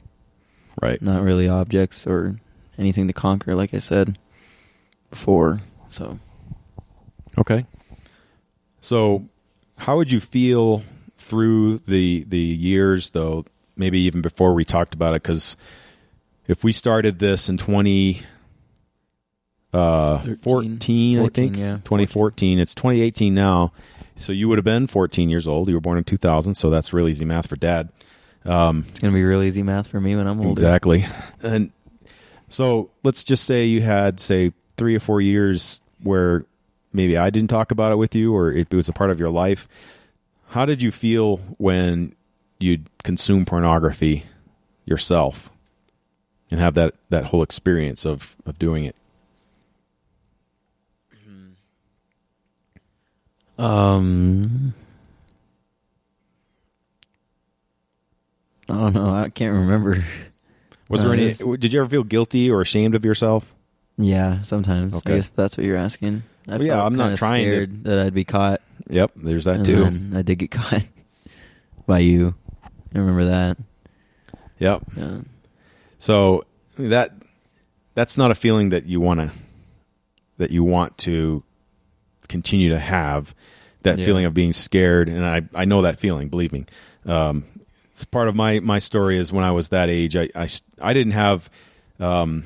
Right. 0.80 1.00
not 1.02 1.22
really 1.22 1.48
objects 1.48 2.06
or 2.06 2.36
anything 2.78 3.06
to 3.08 3.12
conquer. 3.12 3.54
Like 3.54 3.74
I 3.74 3.78
said 3.78 4.18
before, 5.10 5.60
so. 5.90 6.18
Okay. 7.38 7.66
So, 8.80 9.28
how 9.78 9.96
would 9.96 10.10
you 10.10 10.20
feel 10.20 10.82
through 11.18 11.78
the 11.78 12.24
the 12.28 12.38
years, 12.38 13.10
though? 13.10 13.44
Maybe 13.76 13.98
even 14.00 14.22
before 14.22 14.54
we 14.54 14.64
talked 14.64 14.94
about 14.94 15.14
it, 15.14 15.22
because 15.22 15.56
if 16.46 16.62
we 16.62 16.70
started 16.70 17.18
this 17.18 17.48
in 17.48 17.56
twenty 17.58 18.22
uh, 19.74 20.18
13, 20.18 20.36
14, 20.36 21.18
I 21.20 21.28
think 21.28 21.56
yeah, 21.56 21.76
2014. 21.84 22.58
It's 22.58 22.74
2018 22.74 23.34
now, 23.34 23.72
so 24.16 24.32
you 24.32 24.48
would 24.48 24.58
have 24.58 24.64
been 24.64 24.86
14 24.86 25.28
years 25.28 25.48
old. 25.48 25.68
You 25.68 25.74
were 25.74 25.80
born 25.80 25.98
in 25.98 26.04
2000, 26.04 26.54
so 26.54 26.70
that's 26.70 26.92
really 26.92 27.10
easy 27.10 27.24
math 27.24 27.48
for 27.48 27.56
Dad. 27.56 27.90
Um, 28.44 28.84
It's 28.90 29.00
gonna 29.00 29.12
be 29.12 29.24
real 29.24 29.42
easy 29.42 29.62
math 29.62 29.86
for 29.86 30.00
me 30.00 30.16
when 30.16 30.26
I'm 30.26 30.38
older. 30.38 30.52
Exactly. 30.52 31.04
And 31.42 31.72
so 32.48 32.90
let's 33.02 33.24
just 33.24 33.44
say 33.44 33.64
you 33.66 33.82
had, 33.82 34.20
say, 34.20 34.52
three 34.76 34.94
or 34.94 35.00
four 35.00 35.20
years 35.20 35.80
where 36.02 36.44
maybe 36.92 37.16
I 37.16 37.30
didn't 37.30 37.50
talk 37.50 37.70
about 37.70 37.92
it 37.92 37.96
with 37.96 38.14
you 38.14 38.34
or 38.34 38.52
it 38.52 38.72
was 38.72 38.88
a 38.88 38.92
part 38.92 39.10
of 39.10 39.18
your 39.18 39.30
life. 39.30 39.66
How 40.48 40.64
did 40.64 40.80
you 40.80 40.92
feel 40.92 41.38
when 41.58 42.14
you'd 42.60 42.88
consume 43.02 43.44
pornography 43.44 44.24
yourself 44.84 45.50
and 46.50 46.60
have 46.60 46.74
that, 46.74 46.94
that 47.08 47.24
whole 47.26 47.42
experience 47.42 48.06
of, 48.06 48.36
of 48.46 48.58
doing 48.58 48.84
it? 48.84 48.94
Um, 53.58 54.74
I 58.68 58.72
don't 58.74 58.94
know. 58.94 59.14
I 59.14 59.28
can't 59.28 59.54
remember. 59.54 60.04
Was 60.88 61.00
Uh, 61.00 61.04
there 61.04 61.12
any, 61.14 61.56
did 61.58 61.72
you 61.72 61.80
ever 61.80 61.88
feel 61.88 62.04
guilty 62.04 62.50
or 62.50 62.60
ashamed 62.60 62.94
of 62.94 63.04
yourself? 63.04 63.54
Yeah, 63.96 64.42
sometimes. 64.42 64.94
Okay. 64.94 65.12
I 65.12 65.16
guess 65.16 65.30
that's 65.34 65.56
what 65.56 65.66
you're 65.66 65.76
asking. 65.76 66.22
I 66.48 66.56
Well, 66.56 66.66
yeah, 66.66 66.84
I'm 66.84 66.96
not 66.96 67.16
trying 67.16 67.44
to- 67.44 67.50
scared 67.50 67.84
that 67.84 67.98
I'd 68.00 68.14
be 68.14 68.24
caught. 68.24 68.60
Yep, 68.88 69.12
there's 69.16 69.44
that 69.44 69.56
and 69.56 69.64
too. 69.66 70.18
I 70.18 70.22
did 70.22 70.36
get 70.36 70.50
caught 70.50 70.82
by 71.86 72.00
you. 72.00 72.34
I 72.94 72.98
remember 72.98 73.24
that. 73.26 73.56
Yep. 74.58 74.82
Yeah. 74.96 75.16
So 75.98 76.42
that 76.76 77.12
that's 77.94 78.18
not 78.18 78.30
a 78.30 78.34
feeling 78.34 78.70
that 78.70 78.86
you 78.86 79.00
want 79.00 79.20
to 79.20 79.30
that 80.38 80.50
you 80.50 80.64
want 80.64 80.98
to 80.98 81.43
continue 82.28 82.70
to 82.70 82.78
have 82.78 83.34
that 83.82 83.98
Yeah. 83.98 84.04
feeling 84.06 84.24
of 84.24 84.34
being 84.34 84.52
scared 84.52 85.08
and 85.08 85.24
I, 85.24 85.42
I 85.54 85.64
know 85.64 85.82
that 85.82 85.98
feeling 85.98 86.28
believe 86.28 86.52
me 86.52 86.64
um, 87.06 87.44
it's 87.90 88.04
part 88.04 88.28
of 88.28 88.34
my 88.34 88.60
my 88.60 88.78
story 88.78 89.18
is 89.18 89.32
when 89.32 89.44
I 89.44 89.52
was 89.52 89.68
that 89.70 89.88
age 89.90 90.16
I 90.16 90.28
I, 90.34 90.48
I 90.80 90.92
didn't 90.92 91.12
have 91.12 91.50
um, 92.00 92.44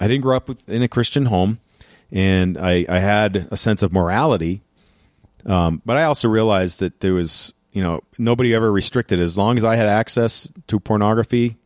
I 0.00 0.08
didn't 0.08 0.22
grow 0.22 0.36
up 0.36 0.48
with, 0.48 0.68
in 0.68 0.82
a 0.82 0.88
Christian 0.88 1.26
home 1.26 1.60
and 2.10 2.58
I, 2.58 2.84
I 2.88 2.98
had 2.98 3.48
a 3.50 3.56
sense 3.56 3.82
of 3.82 3.92
morality 3.92 4.62
um, 5.44 5.82
but 5.84 5.96
I 5.96 6.04
also 6.04 6.28
realized 6.28 6.78
that 6.80 7.00
there 7.00 7.14
was, 7.14 7.52
you 7.72 7.82
know, 7.82 8.02
nobody 8.16 8.54
ever 8.54 8.70
restricted. 8.70 9.18
As 9.18 9.36
long 9.36 9.56
as 9.56 9.64
I 9.64 9.74
had 9.74 9.86
access 9.86 10.48
to 10.68 10.78
pornography, 10.78 11.56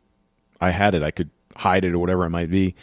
I 0.61 0.71
had 0.71 0.95
it. 0.95 1.03
I 1.03 1.11
could 1.11 1.29
hide 1.55 1.85
it 1.85 1.93
or 1.93 1.99
whatever 1.99 2.25
it 2.25 2.31
might 2.31 2.51
be. 2.51 2.75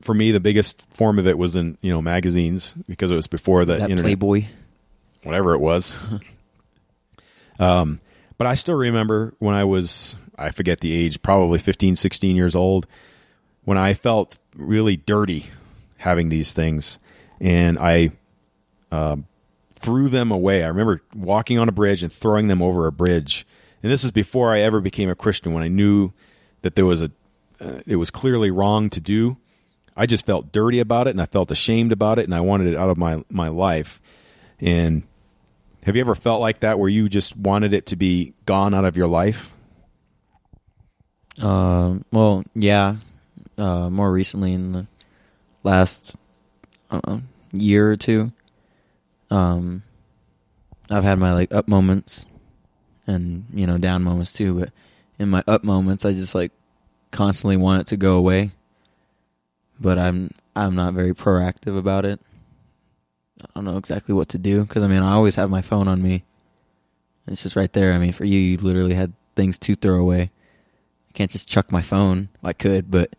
For 0.00 0.14
me, 0.14 0.30
the 0.30 0.40
biggest 0.40 0.84
form 0.94 1.18
of 1.18 1.26
it 1.26 1.36
was 1.36 1.56
in, 1.56 1.76
you 1.80 1.90
know, 1.90 2.00
magazines 2.00 2.74
because 2.88 3.10
it 3.10 3.16
was 3.16 3.26
before 3.26 3.64
the 3.64 3.74
that 3.74 3.90
internet, 3.90 4.04
Playboy. 4.04 4.44
whatever 5.22 5.54
it 5.54 5.58
was. 5.58 5.96
um, 7.58 7.98
but 8.38 8.46
I 8.46 8.54
still 8.54 8.76
remember 8.76 9.34
when 9.38 9.54
I 9.54 9.64
was, 9.64 10.16
I 10.38 10.50
forget 10.50 10.80
the 10.80 10.92
age, 10.92 11.20
probably 11.22 11.58
15, 11.58 11.96
16 11.96 12.36
years 12.36 12.54
old, 12.54 12.86
when 13.64 13.76
I 13.76 13.94
felt 13.94 14.38
really 14.56 14.96
dirty 14.96 15.46
having 15.98 16.30
these 16.30 16.52
things. 16.52 16.98
And 17.40 17.78
I, 17.78 18.12
threw 19.80 20.08
them 20.08 20.30
away. 20.30 20.62
I 20.62 20.68
remember 20.68 21.02
walking 21.14 21.58
on 21.58 21.68
a 21.68 21.72
bridge 21.72 22.02
and 22.02 22.12
throwing 22.12 22.48
them 22.48 22.62
over 22.62 22.86
a 22.86 22.92
bridge. 22.92 23.46
And 23.82 23.90
this 23.90 24.04
is 24.04 24.10
before 24.10 24.52
I 24.52 24.60
ever 24.60 24.80
became 24.80 25.08
a 25.08 25.14
Christian 25.14 25.54
when 25.54 25.62
I 25.62 25.68
knew 25.68 26.12
that 26.62 26.74
there 26.74 26.86
was 26.86 27.02
a 27.02 27.10
uh, 27.60 27.80
it 27.86 27.96
was 27.96 28.10
clearly 28.10 28.50
wrong 28.50 28.88
to 28.90 29.00
do. 29.00 29.36
I 30.00 30.06
just 30.06 30.24
felt 30.24 30.50
dirty 30.50 30.80
about 30.80 31.08
it 31.08 31.10
and 31.10 31.20
I 31.20 31.26
felt 31.26 31.50
ashamed 31.50 31.92
about 31.92 32.18
it 32.18 32.24
and 32.24 32.34
I 32.34 32.40
wanted 32.40 32.68
it 32.68 32.76
out 32.76 32.88
of 32.88 32.96
my 32.96 33.22
my 33.28 33.48
life. 33.48 34.00
And 34.58 35.02
have 35.82 35.94
you 35.94 36.00
ever 36.00 36.14
felt 36.14 36.40
like 36.40 36.60
that 36.60 36.78
where 36.78 36.88
you 36.88 37.10
just 37.10 37.36
wanted 37.36 37.74
it 37.74 37.84
to 37.86 37.96
be 37.96 38.32
gone 38.46 38.72
out 38.72 38.86
of 38.86 38.96
your 38.96 39.08
life? 39.08 39.52
Um, 41.38 42.06
well, 42.10 42.44
yeah. 42.54 42.96
Uh, 43.58 43.90
more 43.90 44.10
recently, 44.10 44.54
in 44.54 44.72
the 44.72 44.86
last 45.64 46.14
I 46.90 47.20
year 47.52 47.90
or 47.90 47.98
two, 47.98 48.32
um, 49.30 49.82
I've 50.88 51.04
had 51.04 51.18
my 51.18 51.34
like 51.34 51.52
up 51.52 51.68
moments, 51.68 52.24
and 53.06 53.44
you 53.52 53.66
know 53.66 53.76
down 53.76 54.02
moments 54.02 54.32
too. 54.32 54.60
But 54.60 54.70
in 55.18 55.28
my 55.28 55.44
up 55.46 55.62
moments, 55.62 56.06
I 56.06 56.14
just 56.14 56.34
like 56.34 56.52
constantly 57.10 57.58
want 57.58 57.82
it 57.82 57.86
to 57.88 57.98
go 57.98 58.16
away. 58.16 58.52
But 59.80 59.98
I'm 59.98 60.30
I'm 60.54 60.74
not 60.74 60.94
very 60.94 61.14
proactive 61.14 61.76
about 61.78 62.04
it. 62.04 62.20
I 63.42 63.46
don't 63.54 63.64
know 63.64 63.78
exactly 63.78 64.14
what 64.14 64.28
to 64.30 64.38
do 64.38 64.64
because 64.64 64.82
I 64.82 64.86
mean 64.88 65.02
I 65.02 65.12
always 65.12 65.36
have 65.36 65.48
my 65.50 65.62
phone 65.62 65.88
on 65.88 66.02
me. 66.02 66.24
It's 67.26 67.42
just 67.42 67.56
right 67.56 67.72
there. 67.72 67.92
I 67.92 67.98
mean, 67.98 68.12
for 68.12 68.24
you, 68.24 68.38
you 68.38 68.56
literally 68.58 68.94
had 68.94 69.12
things 69.36 69.58
to 69.60 69.74
throw 69.76 69.98
away. 70.00 70.30
I 71.08 71.12
can't 71.14 71.30
just 71.30 71.48
chuck 71.48 71.70
my 71.72 71.82
phone. 71.82 72.28
I 72.42 72.52
could, 72.52 72.90
but 72.90 73.14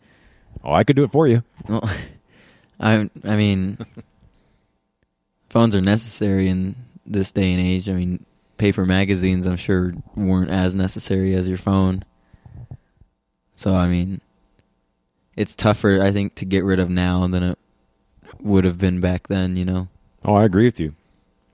Oh, 0.63 0.74
I 0.74 0.84
could 0.84 0.96
do 0.96 1.03
it 1.03 1.12
for 1.12 1.27
you. 1.27 1.44
well, 1.68 1.89
I 2.80 3.10
I 3.24 3.36
mean, 3.36 3.77
phones 5.50 5.75
are 5.75 5.82
necessary 5.82 6.48
in 6.50 6.75
this 7.06 7.32
day 7.32 7.51
and 7.51 7.62
age. 7.62 7.89
I 7.89 7.94
mean, 7.94 8.25
paper 8.58 8.86
magazines 8.86 9.48
I'm 9.48 9.58
sure 9.58 9.94
weren't 10.15 10.51
as 10.51 10.75
necessary 10.75 11.34
as 11.34 11.48
your 11.48 11.58
phone. 11.58 12.03
So 13.56 13.75
I 13.75 13.88
mean, 13.88 14.22
it's 15.36 15.56
tougher 15.56 16.02
I 16.02 16.12
think 16.12 16.36
to 16.36 16.46
get 16.46 16.64
rid 16.64 16.80
of 16.80 16.90
now 16.90 17.28
than 17.28 17.44
it 17.44 17.60
would 18.40 18.66
have 18.66 18.78
been 18.78 19.00
back 19.00 19.28
then. 19.28 19.56
You 19.56 19.66
know. 19.66 19.88
Oh, 20.24 20.36
I 20.36 20.46
agree 20.46 20.66
with 20.66 20.80
you. 20.80 20.94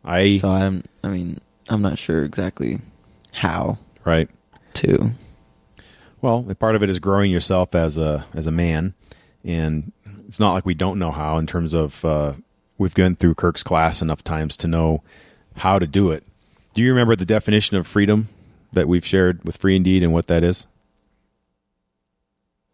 I 0.04 0.38
So 0.38 0.50
I'm 0.50 0.84
I 1.04 1.10
mean 1.10 1.40
I'm 1.70 1.82
not 1.82 2.00
sure 2.00 2.24
exactly 2.24 2.82
how 3.32 3.78
right. 4.06 4.30
to. 4.76 5.12
Well, 6.22 6.44
part 6.60 6.76
of 6.76 6.84
it 6.84 6.90
is 6.90 7.00
growing 7.00 7.32
yourself 7.32 7.76
as 7.76 7.98
a 7.98 8.26
as 8.34 8.48
a 8.48 8.52
man, 8.52 8.94
and 9.44 9.92
it's 10.28 10.40
not 10.40 10.54
like 10.54 10.66
we 10.66 10.74
don't 10.74 11.00
know 11.00 11.12
how. 11.12 11.38
In 11.38 11.46
terms 11.46 11.74
of 11.74 12.04
uh, 12.04 12.34
we've 12.78 12.94
gone 12.94 13.16
through 13.16 13.36
Kirk's 13.36 13.64
class 13.64 14.02
enough 14.02 14.24
times 14.24 14.58
to 14.58 14.68
know 14.68 15.04
how 15.58 15.80
to 15.80 15.88
do 15.88 16.12
it. 16.12 16.24
Do 16.74 16.82
you 16.82 16.90
remember 16.90 17.16
the 17.16 17.26
definition 17.26 17.78
of 17.78 17.88
freedom 17.88 18.30
that 18.74 18.88
we've 18.88 19.06
shared 19.06 19.44
with 19.44 19.58
Free 19.58 19.76
Indeed 19.76 20.04
and 20.04 20.14
what 20.14 20.28
that 20.28 20.44
is? 20.44 20.68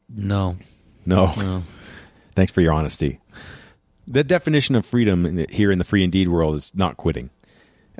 No. 0.09 0.57
No. 1.05 1.33
No. 1.37 1.63
Thanks 2.35 2.51
for 2.51 2.61
your 2.61 2.73
honesty. 2.73 3.19
The 4.07 4.23
definition 4.23 4.75
of 4.75 4.85
freedom 4.85 5.25
in 5.25 5.35
the, 5.35 5.47
here 5.49 5.71
in 5.71 5.77
the 5.77 5.85
Free 5.85 6.03
Indeed 6.03 6.27
world 6.27 6.55
is 6.55 6.71
not 6.75 6.97
quitting. 6.97 7.29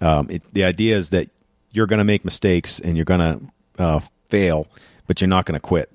Um, 0.02 0.30
it, 0.30 0.44
the 0.54 0.64
idea 0.64 0.98
is 0.98 1.12
that 1.12 1.30
you're 1.72 1.88
going 1.88 2.00
to 2.00 2.04
make 2.06 2.26
mistakes 2.26 2.80
and 2.80 2.96
you're 2.96 3.06
going 3.06 3.20
to 3.20 3.84
uh, 3.84 4.00
fail, 4.30 4.68
but 5.08 5.22
you're 5.22 5.28
not 5.28 5.46
going 5.46 5.60
to 5.60 5.66
quit. 5.66 5.92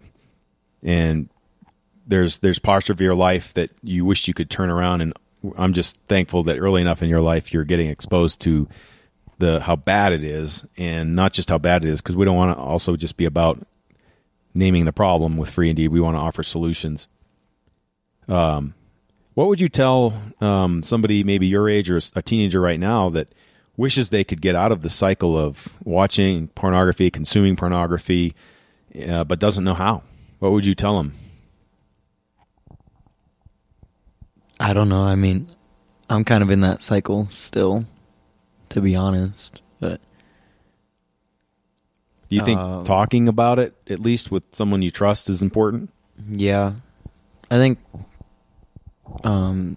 And 0.83 1.29
there's 2.07 2.39
there's 2.39 2.59
parts 2.59 2.89
of 2.89 3.01
your 3.01 3.15
life 3.15 3.53
that 3.55 3.71
you 3.83 4.05
wish 4.05 4.29
you 4.29 4.35
could 4.35 4.49
turn 4.49 4.71
around. 4.71 5.03
And 5.03 5.13
I'm 5.57 5.73
just 5.73 5.99
thankful 6.09 6.45
that 6.45 6.59
early 6.59 6.81
enough 6.81 7.03
in 7.03 7.09
your 7.09 7.21
life 7.21 7.53
you're 7.53 7.65
getting 7.65 7.91
exposed 7.91 8.41
to 8.41 8.69
the 9.39 9.61
how 9.61 9.77
bad 9.77 10.13
it 10.13 10.25
is, 10.25 10.65
and 10.77 11.15
not 11.15 11.33
just 11.33 11.51
how 11.51 11.59
bad 11.59 11.85
it 11.85 11.89
is, 11.89 12.01
because 12.01 12.17
we 12.17 12.25
don't 12.25 12.37
want 12.37 12.57
to 12.57 12.61
also 12.61 12.97
just 12.97 13.17
be 13.17 13.25
about 13.25 13.65
naming 14.59 14.85
the 14.85 14.93
problem 14.93 15.37
with 15.37 15.51
Free 15.51 15.71
Indeed. 15.71 15.89
We 15.89 16.01
want 16.01 16.17
to 16.17 16.21
offer 16.21 16.43
solutions. 16.43 17.09
Um, 18.27 18.75
what 19.35 19.49
would 19.49 19.61
you 19.61 19.69
tell 19.69 20.21
um, 20.41 20.83
somebody 20.83 21.23
maybe 21.23 21.47
your 21.47 21.69
age 21.69 21.89
or 21.89 22.01
a 22.17 22.23
teenager 22.23 22.61
right 22.61 22.81
now 22.81 23.09
that 23.11 23.33
wishes 23.77 24.09
they 24.09 24.25
could 24.25 24.43
get 24.43 24.57
out 24.57 24.73
of 24.73 24.83
the 24.83 24.89
cycle 24.89 25.39
of 25.39 25.69
watching 25.85 26.49
pornography, 26.49 27.11
consuming 27.11 27.55
pornography, 27.55 28.35
uh, 29.09 29.23
but 29.23 29.39
doesn't 29.39 29.63
know 29.63 29.75
how? 29.75 30.03
What 30.41 30.51
would 30.51 30.67
you 30.67 30.75
tell 30.75 30.97
them? 30.97 31.15
I 34.59 34.73
don't 34.73 34.89
know. 34.89 35.05
I 35.05 35.15
mean, 35.15 35.49
I'm 36.11 36.25
kind 36.25 36.43
of 36.43 36.51
in 36.51 36.63
that 36.63 36.83
cycle 36.83 37.29
still, 37.31 37.87
to 38.71 38.81
be 38.81 38.97
honest. 38.97 39.63
But 39.79 40.01
Do 42.29 42.37
you 42.37 42.45
think 42.45 42.61
Um, 42.61 42.85
talking 42.85 43.27
about 43.29 43.59
it, 43.59 43.75
at 43.89 44.01
least 44.01 44.31
with 44.31 44.43
someone 44.53 44.83
you 44.83 44.91
trust, 44.91 45.29
is 45.31 45.41
important? 45.43 45.91
yeah, 46.31 46.75
I 47.51 47.57
think 47.57 47.79
um, 49.25 49.77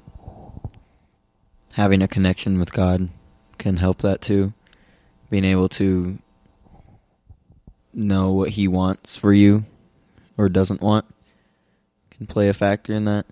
having 1.74 2.02
a 2.02 2.08
connection 2.08 2.60
with 2.60 2.74
God 2.74 3.10
can 3.58 3.78
help 3.78 4.00
that 4.00 4.22
too. 4.22 4.54
Being 5.30 5.46
able 5.46 5.70
to 5.70 6.18
know 7.94 8.32
what 8.32 8.50
He 8.50 8.68
wants 8.68 9.16
for 9.16 9.32
you 9.34 9.66
or 10.38 10.50
doesn't 10.50 10.82
want 10.82 11.06
can 12.10 12.28
play 12.28 12.50
a 12.50 12.54
factor 12.54 12.94
in 12.94 13.06
that. 13.06 13.26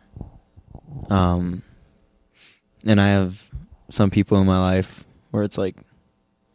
Um, 1.10 1.64
and 2.86 3.02
I 3.02 3.10
have 3.10 3.50
some 3.90 4.10
people 4.10 4.40
in 4.40 4.48
my 4.48 4.60
life 4.60 5.04
where 5.32 5.44
it's 5.44 5.58
like, 5.58 5.76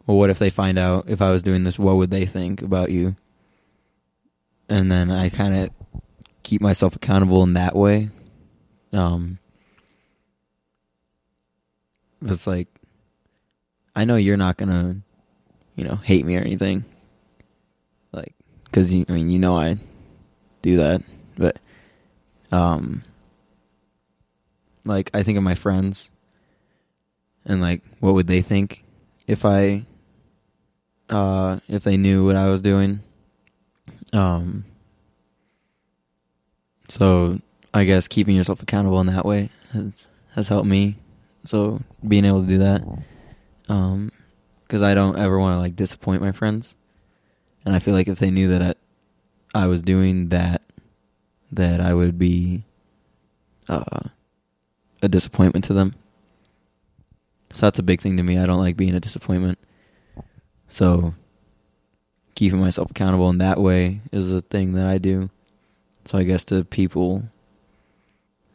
well, 0.06 0.16
what 0.18 0.30
if 0.30 0.38
they 0.38 0.50
find 0.50 0.78
out 0.78 1.04
if 1.08 1.22
I 1.22 1.30
was 1.30 1.42
doing 1.42 1.64
this? 1.64 1.78
What 1.78 1.96
would 1.96 2.10
they 2.10 2.26
think 2.26 2.62
about 2.62 2.90
you? 2.90 3.16
And 4.68 4.90
then 4.90 5.10
I 5.10 5.28
kind 5.28 5.54
of 5.54 5.70
keep 6.42 6.60
myself 6.60 6.96
accountable 6.96 7.42
in 7.42 7.54
that 7.54 7.74
way. 7.74 8.10
Um, 8.92 9.38
it's 12.22 12.46
like, 12.46 12.68
I 13.96 14.04
know 14.04 14.16
you're 14.16 14.36
not 14.36 14.56
gonna, 14.56 14.96
you 15.76 15.84
know, 15.84 15.96
hate 15.96 16.24
me 16.24 16.36
or 16.36 16.40
anything. 16.40 16.84
Like, 18.12 18.34
cause 18.72 18.92
you, 18.92 19.04
I 19.08 19.12
mean, 19.12 19.30
you 19.30 19.38
know, 19.38 19.58
I 19.58 19.78
do 20.62 20.76
that, 20.76 21.02
but, 21.36 21.58
um, 22.52 23.02
like 24.84 25.10
I 25.14 25.22
think 25.22 25.38
of 25.38 25.44
my 25.44 25.54
friends, 25.54 26.10
and 27.44 27.60
like, 27.60 27.82
what 28.00 28.14
would 28.14 28.26
they 28.26 28.42
think 28.42 28.84
if 29.26 29.44
I, 29.44 29.84
uh, 31.10 31.58
if 31.68 31.84
they 31.84 31.96
knew 31.96 32.24
what 32.24 32.36
I 32.36 32.48
was 32.48 32.62
doing? 32.62 33.00
Um, 34.12 34.64
so 36.88 37.38
I 37.72 37.84
guess 37.84 38.08
keeping 38.08 38.36
yourself 38.36 38.62
accountable 38.62 39.00
in 39.00 39.06
that 39.08 39.24
way 39.24 39.50
has 39.72 40.06
has 40.34 40.48
helped 40.48 40.68
me. 40.68 40.96
So 41.44 41.80
being 42.06 42.24
able 42.24 42.42
to 42.42 42.48
do 42.48 42.58
that, 42.58 42.82
um, 43.68 44.10
because 44.62 44.82
I 44.82 44.94
don't 44.94 45.18
ever 45.18 45.38
want 45.38 45.56
to 45.56 45.60
like 45.60 45.76
disappoint 45.76 46.22
my 46.22 46.32
friends, 46.32 46.74
and 47.64 47.74
I 47.74 47.78
feel 47.78 47.94
like 47.94 48.08
if 48.08 48.18
they 48.18 48.30
knew 48.30 48.48
that 48.48 48.76
I, 49.54 49.64
I 49.64 49.66
was 49.66 49.82
doing 49.82 50.30
that, 50.30 50.62
that 51.52 51.80
I 51.80 51.92
would 51.94 52.18
be, 52.18 52.64
uh, 53.68 54.08
a 55.02 55.08
disappointment 55.08 55.64
to 55.66 55.74
them. 55.74 55.94
So 57.52 57.66
that's 57.66 57.78
a 57.78 57.82
big 57.82 58.00
thing 58.00 58.16
to 58.16 58.22
me. 58.22 58.38
I 58.38 58.46
don't 58.46 58.58
like 58.58 58.76
being 58.76 58.94
a 58.94 59.00
disappointment. 59.00 59.58
So 60.74 61.14
keeping 62.34 62.58
myself 62.58 62.90
accountable 62.90 63.30
in 63.30 63.38
that 63.38 63.60
way 63.60 64.00
is 64.10 64.32
a 64.32 64.40
thing 64.40 64.74
that 64.74 64.88
I 64.88 64.98
do. 64.98 65.30
So 66.06 66.18
I 66.18 66.24
guess 66.24 66.42
the 66.42 66.64
people, 66.64 67.22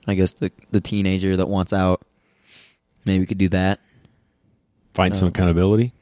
I 0.06 0.16
guess 0.16 0.34
the 0.34 0.52
the 0.70 0.82
teenager 0.82 1.38
that 1.38 1.48
wants 1.48 1.72
out, 1.72 2.02
maybe 3.06 3.26
could 3.26 3.38
do 3.38 3.48
that. 3.50 3.80
Find 4.94 5.16
some 5.16 5.28
Um, 5.28 5.30
accountability. 5.30 5.94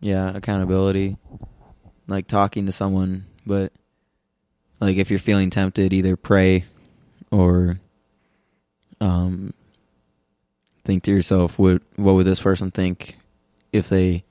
Yeah, 0.00 0.34
accountability, 0.34 1.18
like 2.08 2.26
talking 2.26 2.64
to 2.64 2.72
someone. 2.72 3.26
But 3.44 3.70
like 4.80 4.96
if 4.96 5.10
you're 5.10 5.18
feeling 5.18 5.50
tempted, 5.50 5.92
either 5.92 6.16
pray 6.16 6.64
or 7.30 7.78
um 9.02 9.52
think 10.86 11.02
to 11.02 11.10
yourself, 11.10 11.58
what 11.58 11.82
what 11.96 12.14
would 12.14 12.26
this 12.26 12.40
person 12.40 12.70
think 12.70 13.18
if 13.74 13.90
they 13.90 14.24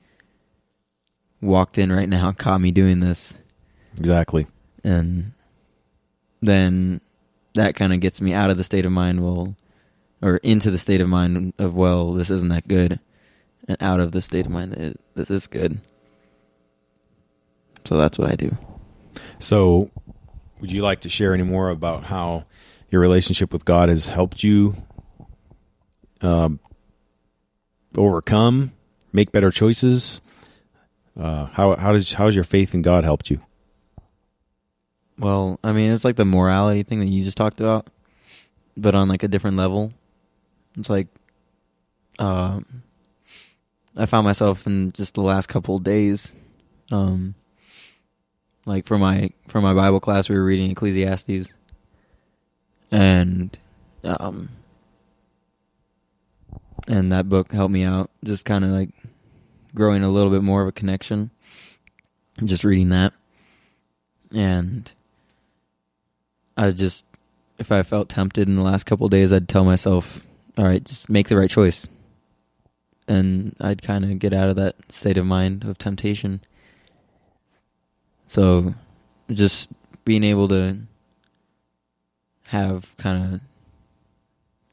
walked 1.46 1.78
in 1.78 1.90
right 1.92 2.08
now 2.08 2.32
caught 2.32 2.60
me 2.60 2.70
doing 2.70 3.00
this? 3.00 3.34
Exactly. 3.98 4.46
and 4.84 5.32
then 6.42 7.00
that 7.54 7.74
kind 7.74 7.94
of 7.94 8.00
gets 8.00 8.20
me 8.20 8.34
out 8.34 8.50
of 8.50 8.58
the 8.58 8.64
state 8.64 8.84
of 8.84 8.92
mind 8.92 9.24
well 9.24 9.56
or 10.20 10.36
into 10.38 10.70
the 10.70 10.76
state 10.78 11.00
of 11.00 11.08
mind 11.08 11.54
of 11.58 11.74
well 11.74 12.12
this 12.12 12.30
isn't 12.30 12.50
that 12.50 12.68
good 12.68 13.00
and 13.66 13.76
out 13.82 13.98
of 14.00 14.12
the 14.12 14.20
state 14.20 14.44
of 14.44 14.52
mind 14.52 14.72
that 14.72 15.00
this 15.14 15.30
is 15.30 15.46
good 15.46 15.80
so 17.86 17.96
that's 17.96 18.18
what 18.18 18.30
i 18.30 18.34
do 18.36 18.54
So, 19.38 19.90
would 20.60 20.70
you 20.70 20.82
like 20.82 21.00
to 21.02 21.08
share 21.08 21.32
any 21.32 21.42
more 21.42 21.70
about 21.70 22.04
how 22.04 22.44
your 22.90 23.00
relationship 23.00 23.52
with 23.52 23.64
God 23.64 23.88
has 23.88 24.06
helped 24.06 24.42
you 24.44 24.76
um, 26.22 26.60
overcome, 27.96 28.72
make 29.12 29.32
better 29.32 29.50
choices? 29.50 30.20
Uh, 31.18 31.46
how 31.46 31.74
how 31.76 31.92
does 31.92 32.12
how 32.12 32.26
has 32.26 32.34
your 32.34 32.44
faith 32.44 32.74
in 32.74 32.82
God 32.82 33.04
helped 33.04 33.30
you? 33.30 33.40
well 35.18 35.58
i 35.64 35.72
mean 35.72 35.92
it's 35.92 36.04
like 36.04 36.16
the 36.16 36.24
morality 36.24 36.82
thing 36.82 37.00
that 37.00 37.06
you 37.06 37.24
just 37.24 37.36
talked 37.36 37.58
about 37.58 37.88
but 38.76 38.94
on 38.94 39.08
like 39.08 39.22
a 39.22 39.28
different 39.28 39.56
level 39.56 39.92
it's 40.76 40.90
like 40.90 41.06
um 42.18 42.82
i 43.96 44.04
found 44.04 44.26
myself 44.26 44.66
in 44.66 44.92
just 44.92 45.14
the 45.14 45.22
last 45.22 45.46
couple 45.46 45.76
of 45.76 45.82
days 45.82 46.34
um 46.92 47.34
like 48.66 48.86
for 48.86 48.98
my 48.98 49.30
for 49.48 49.62
my 49.62 49.72
bible 49.72 50.00
class 50.00 50.28
we 50.28 50.34
were 50.36 50.44
reading 50.44 50.70
ecclesiastes 50.70 51.52
and 52.90 53.58
um 54.04 54.50
and 56.86 57.10
that 57.10 57.26
book 57.28 57.52
helped 57.52 57.72
me 57.72 57.84
out 57.84 58.10
just 58.22 58.44
kind 58.44 58.64
of 58.66 58.70
like 58.70 58.90
growing 59.76 60.02
a 60.02 60.08
little 60.08 60.32
bit 60.32 60.42
more 60.42 60.62
of 60.62 60.68
a 60.68 60.72
connection 60.72 61.30
just 62.44 62.64
reading 62.64 62.88
that. 62.88 63.12
And 64.34 64.90
i 66.56 66.70
just 66.70 67.06
if 67.58 67.70
i 67.70 67.82
felt 67.82 68.08
tempted 68.08 68.48
in 68.48 68.56
the 68.56 68.62
last 68.62 68.84
couple 68.84 69.08
days 69.10 69.30
i'd 69.30 69.46
tell 69.46 69.62
myself 69.62 70.24
all 70.56 70.64
right 70.64 70.82
just 70.84 71.08
make 71.08 71.28
the 71.28 71.36
right 71.36 71.50
choice. 71.50 71.88
And 73.06 73.54
i'd 73.60 73.82
kind 73.82 74.04
of 74.04 74.18
get 74.18 74.32
out 74.32 74.48
of 74.48 74.56
that 74.56 74.74
state 74.90 75.18
of 75.18 75.26
mind 75.26 75.64
of 75.64 75.78
temptation. 75.78 76.40
So 78.26 78.74
just 79.30 79.70
being 80.04 80.24
able 80.24 80.48
to 80.48 80.78
have 82.44 82.96
kind 82.96 83.34
of 83.34 83.40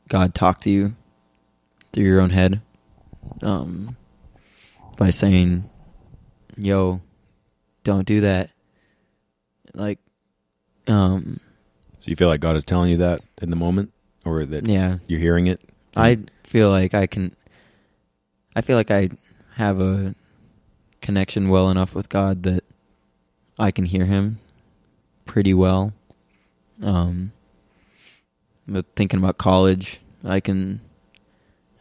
God 0.07 0.35
talk 0.35 0.61
to 0.61 0.69
you 0.69 0.95
through 1.91 2.03
your 2.03 2.21
own 2.21 2.31
head 2.31 2.61
um, 3.41 3.95
by 4.97 5.09
saying, 5.09 5.69
yo, 6.57 7.01
don't 7.83 8.05
do 8.05 8.21
that. 8.21 8.49
Like, 9.73 9.99
um, 10.87 11.39
So 11.99 12.09
you 12.09 12.15
feel 12.15 12.27
like 12.27 12.41
God 12.41 12.55
is 12.55 12.63
telling 12.63 12.91
you 12.91 12.97
that 12.97 13.21
in 13.41 13.49
the 13.49 13.55
moment, 13.55 13.91
or 14.25 14.45
that 14.45 14.67
yeah, 14.67 14.97
you're 15.07 15.19
hearing 15.19 15.47
it? 15.47 15.61
I 15.95 16.19
feel 16.43 16.69
like 16.69 16.93
I 16.93 17.07
can. 17.07 17.35
I 18.55 18.61
feel 18.61 18.77
like 18.77 18.91
I 18.91 19.09
have 19.55 19.79
a 19.79 20.13
connection 21.01 21.49
well 21.49 21.69
enough 21.69 21.95
with 21.95 22.09
God 22.09 22.43
that 22.43 22.63
I 23.57 23.71
can 23.71 23.85
hear 23.85 24.05
Him 24.05 24.39
pretty 25.25 25.53
well. 25.53 25.93
Um, 26.81 27.31
but 28.67 28.85
thinking 28.95 29.19
about 29.19 29.37
college, 29.37 29.99
I 30.23 30.39
can. 30.39 30.81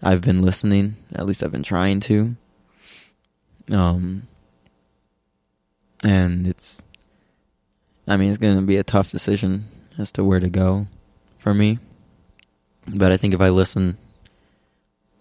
I've 0.03 0.23
been 0.23 0.43
listening. 0.43 0.97
At 1.15 1.27
least 1.27 1.43
I've 1.43 1.53
been 1.53 1.63
trying 1.63 2.01
to. 2.01 2.37
Um, 3.71 4.27
and 6.03 6.47
it's. 6.47 6.83
I 8.07 8.17
mean, 8.17 8.31
it's 8.31 8.39
going 8.39 8.57
to 8.57 8.63
be 8.63 8.77
a 8.77 8.83
tough 8.83 9.11
decision 9.11 9.69
as 9.97 10.11
to 10.13 10.25
where 10.25 10.41
to 10.41 10.51
go 10.51 10.89
for 11.39 11.55
me. 11.55 11.79
But 12.87 13.13
I 13.13 13.17
think 13.17 13.33
if 13.33 13.41
I 13.41 13.51
listen, 13.51 13.97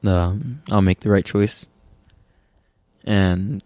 um, 0.04 0.62
I'll 0.72 0.82
make 0.82 1.02
the 1.02 1.12
right 1.12 1.24
choice. 1.24 1.68
And 3.04 3.64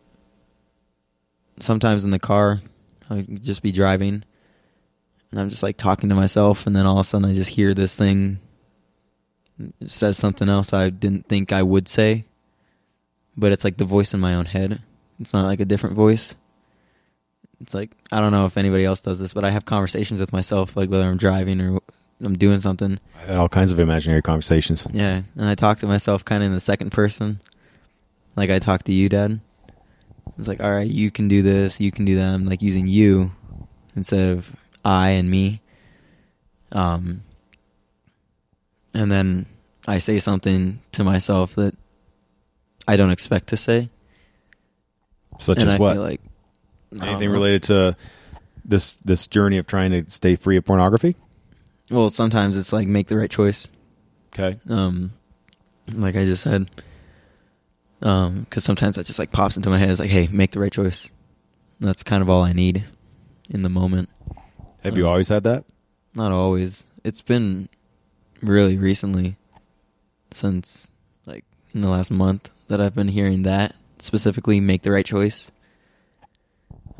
sometimes 1.60 2.04
in 2.04 2.12
the 2.12 2.20
car, 2.20 2.62
I'll 3.10 3.22
just 3.22 3.62
be 3.62 3.72
driving, 3.72 4.24
and 5.32 5.40
I'm 5.40 5.50
just 5.50 5.64
like 5.64 5.78
talking 5.78 6.10
to 6.10 6.16
myself, 6.16 6.66
and 6.66 6.76
then 6.76 6.86
all 6.86 7.00
of 7.00 7.06
a 7.06 7.10
sudden 7.10 7.30
I 7.30 7.34
just 7.34 7.52
hear 7.52 7.74
this 7.74 7.96
thing 7.96 8.40
says 9.88 10.18
something 10.18 10.50
else 10.50 10.74
I 10.74 10.90
didn't 10.90 11.28
think 11.28 11.54
I 11.54 11.64
would 11.64 11.88
say, 11.88 12.26
but 13.38 13.52
it's 13.52 13.64
like 13.64 13.78
the 13.78 13.86
voice 13.86 14.14
in 14.14 14.20
my 14.20 14.36
own 14.36 14.46
head. 14.46 14.82
It's 15.20 15.34
not 15.34 15.46
like 15.46 15.60
a 15.60 15.66
different 15.66 15.96
voice. 15.96 16.36
It's 17.62 17.74
like 17.74 17.92
I 18.12 18.20
don't 18.20 18.32
know 18.32 18.46
if 18.46 18.58
anybody 18.58 18.86
else 18.86 19.02
does 19.02 19.20
this, 19.20 19.34
but 19.34 19.44
I 19.44 19.52
have 19.52 19.66
conversations 19.66 20.20
with 20.20 20.34
myself, 20.34 20.76
like 20.76 20.90
whether 20.90 21.06
I'm 21.06 21.18
driving 21.18 21.62
or 21.62 21.80
I'm 22.22 22.38
doing 22.38 22.62
something. 22.62 23.00
I've 23.22 23.30
had 23.30 23.38
all 23.38 23.50
kinds 23.50 23.72
of 23.72 23.80
imaginary 23.80 24.22
conversations. 24.22 24.86
Yeah, 24.92 25.22
and 25.36 25.50
I 25.50 25.56
talk 25.56 25.80
to 25.80 25.88
myself 25.88 26.26
kind 26.26 26.44
of 26.44 26.48
in 26.48 26.54
the 26.54 26.60
second 26.60 26.92
person, 26.92 27.40
like 28.36 28.50
I 28.50 28.60
talk 28.60 28.84
to 28.84 28.94
you, 28.94 29.10
Dad. 29.10 29.40
It's 30.38 30.48
like, 30.48 30.62
all 30.62 30.72
right, 30.72 30.88
you 30.88 31.12
can 31.12 31.28
do 31.28 31.42
this, 31.42 31.80
you 31.80 31.92
can 31.92 32.06
do 32.06 32.18
that. 32.18 32.34
I'm 32.34 32.46
like 32.46 32.62
using 32.62 32.88
you 32.88 33.32
instead 33.96 34.32
of 34.32 34.54
I 34.84 35.12
and 35.12 35.30
me. 35.30 35.62
Um, 36.72 37.22
and 38.94 39.12
then 39.12 39.46
I 39.88 40.00
say 40.00 40.20
something 40.20 40.82
to 40.94 41.04
myself 41.04 41.56
that 41.56 41.76
I 42.88 42.98
don't 42.98 43.12
expect 43.12 43.48
to 43.48 43.58
say. 43.58 43.90
Such 45.40 45.58
and 45.60 45.68
as 45.70 45.76
I 45.76 45.78
what? 45.78 45.94
Feel 45.94 46.02
like 46.04 46.22
I 46.94 46.98
don't 46.98 47.08
Anything 47.10 47.28
know. 47.30 47.34
related 47.34 47.64
to 47.64 47.98
this 48.64 48.94
this 49.06 49.28
journey 49.28 49.58
of 49.58 49.68
trying 49.68 49.92
to 49.92 50.10
stay 50.10 50.36
free 50.36 50.58
of 50.58 50.66
pornography? 50.66 51.16
Well, 51.90 52.10
sometimes 52.10 52.58
it's 52.58 52.72
like 52.74 52.88
make 52.88 53.08
the 53.08 53.18
right 53.18 53.30
choice. 53.30 53.68
Okay. 54.34 54.60
Um, 54.70 55.14
like 55.92 56.16
I 56.16 56.26
just 56.26 56.44
said. 56.44 56.70
Um, 58.02 58.42
because 58.42 58.64
sometimes 58.64 58.96
that 58.98 59.06
just 59.06 59.20
like 59.20 59.32
pops 59.32 59.56
into 59.58 59.70
my 59.70 59.78
head. 59.78 59.90
It's 59.90 60.00
like, 60.00 60.10
hey, 60.10 60.28
make 60.28 60.52
the 60.52 60.60
right 60.60 60.72
choice. 60.72 61.10
And 61.80 61.88
that's 61.88 62.04
kind 62.04 62.22
of 62.22 62.30
all 62.30 62.44
I 62.44 62.54
need 62.54 62.84
in 63.50 63.62
the 63.64 63.70
moment. 63.70 64.10
Have 64.84 64.98
you 64.98 65.06
Um, 65.06 65.12
always 65.12 65.30
had 65.30 65.44
that? 65.44 65.64
Not 66.14 66.32
always. 66.32 66.84
It's 67.04 67.22
been 67.22 67.68
really 68.42 68.78
recently, 68.78 69.38
since 70.32 70.92
like 71.26 71.46
in 71.74 71.82
the 71.82 71.90
last 71.90 72.12
month, 72.12 72.50
that 72.68 72.82
I've 72.82 72.96
been 72.96 73.10
hearing 73.10 73.44
that 73.44 73.76
specifically 74.00 74.60
make 74.60 74.82
the 74.84 74.92
right 74.92 75.06
choice. 75.06 75.52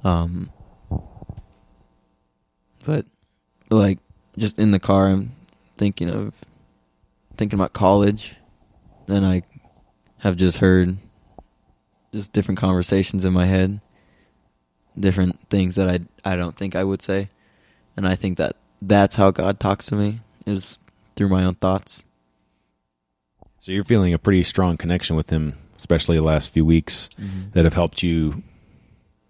Um, 0.04 0.52
but 2.86 3.06
like 3.70 4.00
just 4.38 4.60
in 4.60 4.72
the 4.72 4.80
car, 4.80 5.08
I'm 5.08 5.32
thinking 5.78 6.10
of 6.10 6.34
thinking 7.38 7.58
about 7.60 7.74
college, 7.74 8.36
and 9.08 9.26
I 9.26 9.44
have 10.20 10.36
just 10.36 10.58
heard 10.60 10.98
just 12.14 12.32
different 12.32 12.60
conversations 12.60 13.26
in 13.26 13.34
my 13.34 13.46
head, 13.46 13.82
different 14.98 15.40
things 15.50 15.76
that 15.76 15.90
I 15.90 16.00
I 16.24 16.36
don't 16.36 16.56
think 16.56 16.76
I 16.76 16.84
would 16.84 17.02
say, 17.02 17.30
and 17.98 18.08
I 18.08 18.16
think 18.16 18.38
that 18.38 18.56
that's 18.82 19.16
how 19.16 19.32
God 19.32 19.60
talks 19.60 19.88
to 19.88 19.96
me 19.96 20.22
is 20.46 20.78
through 21.16 21.30
my 21.30 21.44
own 21.44 21.56
thoughts. 21.56 22.04
So 23.66 23.72
you're 23.72 23.84
feeling 23.84 24.14
a 24.14 24.20
pretty 24.20 24.44
strong 24.44 24.78
connection 24.78 25.16
with 25.16 25.32
him, 25.32 25.58
especially 25.76 26.18
the 26.18 26.22
last 26.22 26.52
few 26.52 26.64
weeks 26.64 27.10
that 27.54 27.64
have 27.64 27.74
helped 27.74 28.04
you 28.04 28.44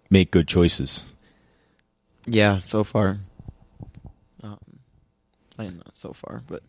make 0.09 0.29
good 0.29 0.45
choices. 0.45 1.05
Yeah, 2.25 2.57
so 2.57 2.83
far. 2.83 3.19
Um, 4.43 4.59
I 5.57 5.63
mean, 5.63 5.77
not 5.77 5.95
so 5.95 6.11
far, 6.11 6.43
but 6.47 6.63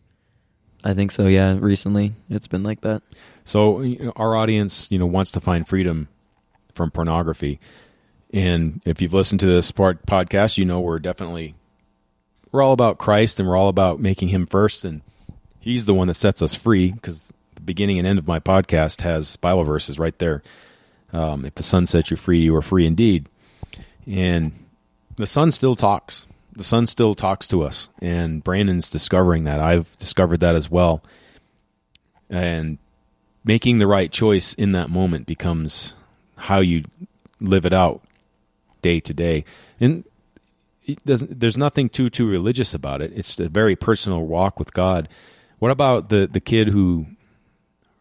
I 0.81 0.93
think 0.93 1.11
so. 1.11 1.27
Yeah, 1.27 1.57
recently 1.59 2.13
it's 2.29 2.47
been 2.47 2.63
like 2.63 2.79
that. 2.81 3.03
So 3.43 3.81
you 3.81 4.05
know, 4.05 4.13
our 4.15 4.37
audience, 4.37 4.89
you 4.89 4.97
know, 4.97 5.05
wants 5.05 5.31
to 5.31 5.41
find 5.41 5.67
freedom 5.67 6.07
from 6.73 6.89
pornography, 6.89 7.59
and 8.33 8.81
if 8.85 9.01
you've 9.01 9.13
listened 9.13 9.41
to 9.41 9.45
this 9.45 9.71
part 9.73 10.05
podcast, 10.05 10.57
you 10.57 10.63
know 10.63 10.79
we're 10.79 10.99
definitely 10.99 11.53
we're 12.49 12.61
all 12.61 12.71
about 12.71 12.97
Christ 12.97 13.41
and 13.41 13.49
we're 13.49 13.57
all 13.57 13.67
about 13.67 13.99
making 13.99 14.29
Him 14.29 14.45
first, 14.45 14.85
and 14.85 15.01
He's 15.59 15.83
the 15.83 15.93
one 15.93 16.07
that 16.07 16.13
sets 16.13 16.41
us 16.41 16.55
free. 16.55 16.93
Because 16.93 17.33
beginning 17.67 17.99
and 17.99 18.07
end 18.07 18.17
of 18.17 18.27
my 18.27 18.39
podcast 18.39 19.03
has 19.03 19.35
Bible 19.35 19.63
verses 19.63 19.99
right 19.99 20.17
there. 20.17 20.41
Um, 21.13 21.45
if 21.45 21.53
the 21.53 21.63
Son 21.63 21.85
sets 21.85 22.09
you 22.09 22.17
free, 22.17 22.39
you 22.39 22.55
are 22.55 22.63
free 22.63 22.87
indeed. 22.87 23.29
And 24.07 24.51
the 25.17 25.27
Son 25.27 25.51
still 25.51 25.75
talks. 25.75 26.25
The 26.53 26.63
Son 26.63 26.87
still 26.87 27.13
talks 27.13 27.47
to 27.49 27.61
us, 27.61 27.89
and 28.01 28.43
Brandon's 28.43 28.89
discovering 28.89 29.43
that. 29.43 29.59
I've 29.59 29.95
discovered 29.97 30.39
that 30.39 30.55
as 30.55 30.71
well. 30.71 31.03
And 32.31 32.79
making 33.43 33.77
the 33.77 33.85
right 33.85 34.11
choice 34.11 34.55
in 34.55 34.71
that 34.71 34.89
moment 34.89 35.27
becomes 35.27 35.93
how 36.35 36.59
you 36.59 36.83
live 37.39 37.65
it 37.65 37.73
out 37.73 38.01
day 38.81 38.99
to 38.99 39.13
day. 39.13 39.45
And 39.79 40.03
it 40.85 41.05
doesn't, 41.05 41.39
there's 41.39 41.57
nothing 41.57 41.89
too 41.89 42.09
too 42.09 42.27
religious 42.27 42.73
about 42.73 43.01
it. 43.01 43.11
It's 43.15 43.39
a 43.39 43.49
very 43.49 43.75
personal 43.75 44.25
walk 44.25 44.57
with 44.57 44.73
God. 44.73 45.07
What 45.59 45.71
about 45.71 46.09
the 46.09 46.27
the 46.31 46.39
kid 46.39 46.69
who, 46.69 47.05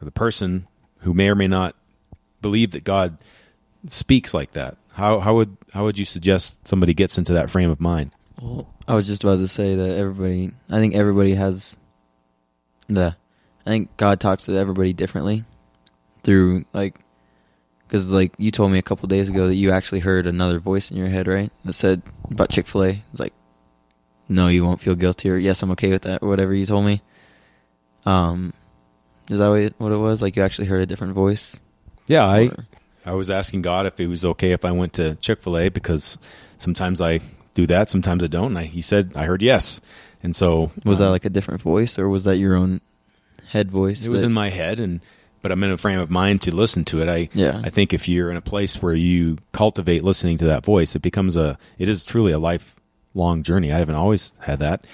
or 0.01 0.05
the 0.05 0.11
person 0.11 0.67
who 1.01 1.15
may 1.15 1.29
or 1.29 1.35
may 1.35 1.49
not 1.49 1.75
believe 2.43 2.73
that 2.73 2.85
God 2.85 3.19
speaks 3.89 4.35
like 4.35 4.53
that? 4.53 4.77
How 4.93 5.21
how 5.21 5.35
would 5.35 5.57
how 5.73 5.85
would 5.85 5.99
you 5.99 6.05
suggest 6.05 6.67
somebody 6.67 6.95
gets 6.95 7.19
into 7.19 7.33
that 7.35 7.51
frame 7.51 7.71
of 7.71 7.81
mind? 7.81 8.13
Well, 8.41 8.67
I 8.89 8.95
was 8.95 9.07
just 9.07 9.25
about 9.25 9.39
to 9.39 9.49
say 9.49 9.75
that 9.75 9.97
everybody. 9.97 10.53
I 10.71 10.79
think 10.79 10.95
everybody 10.95 11.35
has 11.35 11.77
the. 12.89 13.17
I 13.65 13.69
think 13.69 13.97
God 13.97 14.21
talks 14.21 14.45
to 14.45 14.57
everybody 14.57 14.93
differently 14.93 15.45
through 16.23 16.65
like, 16.73 17.01
because 17.87 18.11
like 18.11 18.33
you 18.39 18.51
told 18.51 18.71
me 18.71 18.79
a 18.79 18.83
couple 18.83 19.09
days 19.09 19.29
ago 19.29 19.49
that 19.49 19.55
you 19.55 19.73
actually 19.73 20.01
heard 20.01 20.27
another 20.27 20.61
voice 20.61 20.91
in 20.91 20.97
your 20.97 21.09
head, 21.09 21.27
right? 21.27 21.51
That 21.65 21.73
said 21.73 22.03
about 22.31 22.51
Chick 22.51 22.67
Fil 22.67 22.85
A. 22.85 22.89
It's 23.11 23.21
like, 23.21 23.33
no, 24.29 24.49
you 24.49 24.65
won't 24.65 24.81
feel 24.81 24.95
guilty, 24.95 25.31
or 25.31 25.37
yes, 25.37 25.63
I'm 25.63 25.71
okay 25.73 25.91
with 25.91 26.03
that, 26.03 26.23
or 26.23 26.29
whatever 26.29 26.55
you 26.55 26.67
told 26.67 26.85
me. 26.85 27.03
Um, 28.05 28.53
is 29.31 29.39
that 29.39 29.49
what 29.79 29.93
it, 29.93 29.97
was? 29.99 30.23
Like 30.23 30.37
you 30.37 30.43
actually 30.43 30.69
heard 30.69 30.81
a 30.83 30.87
different 30.87 31.15
voice? 31.15 31.61
Yeah, 32.07 32.25
I 32.27 32.47
Or- 32.47 32.67
I 33.05 33.13
was 33.13 33.31
asking 33.31 33.63
God 33.63 33.87
if 33.87 34.01
it 34.01 34.09
was 34.09 34.25
okay 34.25 34.51
if 34.51 34.65
I 34.65 34.73
went 34.73 34.93
to 34.95 35.15
Chick 35.17 35.41
Fil 35.43 35.57
A 35.59 35.69
because 35.69 36.19
sometimes 36.59 37.01
I 37.01 37.21
do 37.55 37.67
that, 37.69 37.89
sometimes 37.89 38.23
I 38.25 38.27
don't. 38.27 38.47
And 38.49 38.59
I, 38.59 38.65
he 38.65 38.83
said 38.83 39.13
I 39.15 39.25
heard 39.27 39.43
yes, 39.43 39.81
and 40.23 40.35
so 40.35 40.73
was 40.85 40.99
that 40.99 41.07
um, 41.07 41.11
like 41.13 41.25
a 41.25 41.31
different 41.31 41.63
voice, 41.63 41.99
or 41.99 42.09
was 42.09 42.25
that 42.25 42.37
your 42.39 42.57
own 42.57 42.81
head 43.51 43.71
voice? 43.71 44.05
it 44.05 44.11
was 44.11 44.23
that- 44.23 44.27
in 44.29 44.33
my 44.33 44.51
head, 44.51 44.81
and 44.81 45.01
but 45.43 45.53
I'm 45.53 45.63
in 45.63 45.71
a 45.71 45.77
frame 45.77 46.01
of 46.01 46.11
mind 46.11 46.43
to 46.43 46.55
listen 46.55 46.85
to 46.87 47.01
it. 47.03 47.09
I 47.09 47.29
Yeah. 47.33 47.61
I 47.63 47.71
think 47.71 47.93
if 47.95 48.09
you're 48.09 48.31
in 48.33 48.37
a 48.37 48.41
place 48.41 48.83
where 48.83 48.95
you 48.95 49.39
cultivate 49.53 50.03
listening 50.03 50.39
to 50.39 50.47
that 50.47 50.65
voice, 50.65 50.97
it 50.97 51.03
becomes 51.03 51.37
a 51.37 51.57
it 51.79 51.89
is 51.89 52.03
truly 52.03 52.33
a 52.33 52.39
lifelong 52.41 53.45
journey. 53.45 53.73
I 53.73 53.79
haven't 53.79 53.95
always 53.95 54.33
had 54.41 54.59
that. 54.59 54.85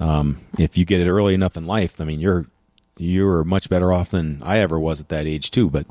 Um, 0.00 0.40
if 0.58 0.76
you 0.76 0.84
get 0.84 1.00
it 1.00 1.08
early 1.08 1.34
enough 1.34 1.56
in 1.56 1.66
life, 1.66 2.00
I 2.00 2.04
mean, 2.04 2.18
you're 2.20 2.46
you're 3.00 3.44
much 3.44 3.68
better 3.68 3.92
off 3.92 4.10
than 4.10 4.42
I 4.44 4.58
ever 4.58 4.78
was 4.78 5.00
at 5.00 5.08
that 5.08 5.26
age 5.26 5.50
too. 5.50 5.70
But 5.70 5.86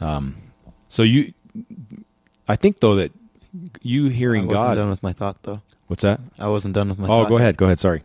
um, 0.00 0.36
so 0.88 1.02
you, 1.02 1.32
I 2.48 2.56
think 2.56 2.80
though 2.80 2.96
that 2.96 3.12
you 3.82 4.08
I 4.08 4.10
hearing 4.10 4.46
wasn't 4.46 4.68
God. 4.68 4.74
done 4.76 4.90
with 4.90 5.02
my 5.02 5.12
thought 5.12 5.42
though. 5.42 5.60
What's 5.88 6.02
that? 6.02 6.20
I 6.38 6.48
wasn't 6.48 6.74
done 6.74 6.88
with 6.88 6.98
my. 6.98 7.06
oh, 7.06 7.22
thought. 7.22 7.28
go 7.28 7.36
ahead. 7.38 7.56
Go 7.56 7.66
ahead. 7.66 7.80
Sorry. 7.80 8.02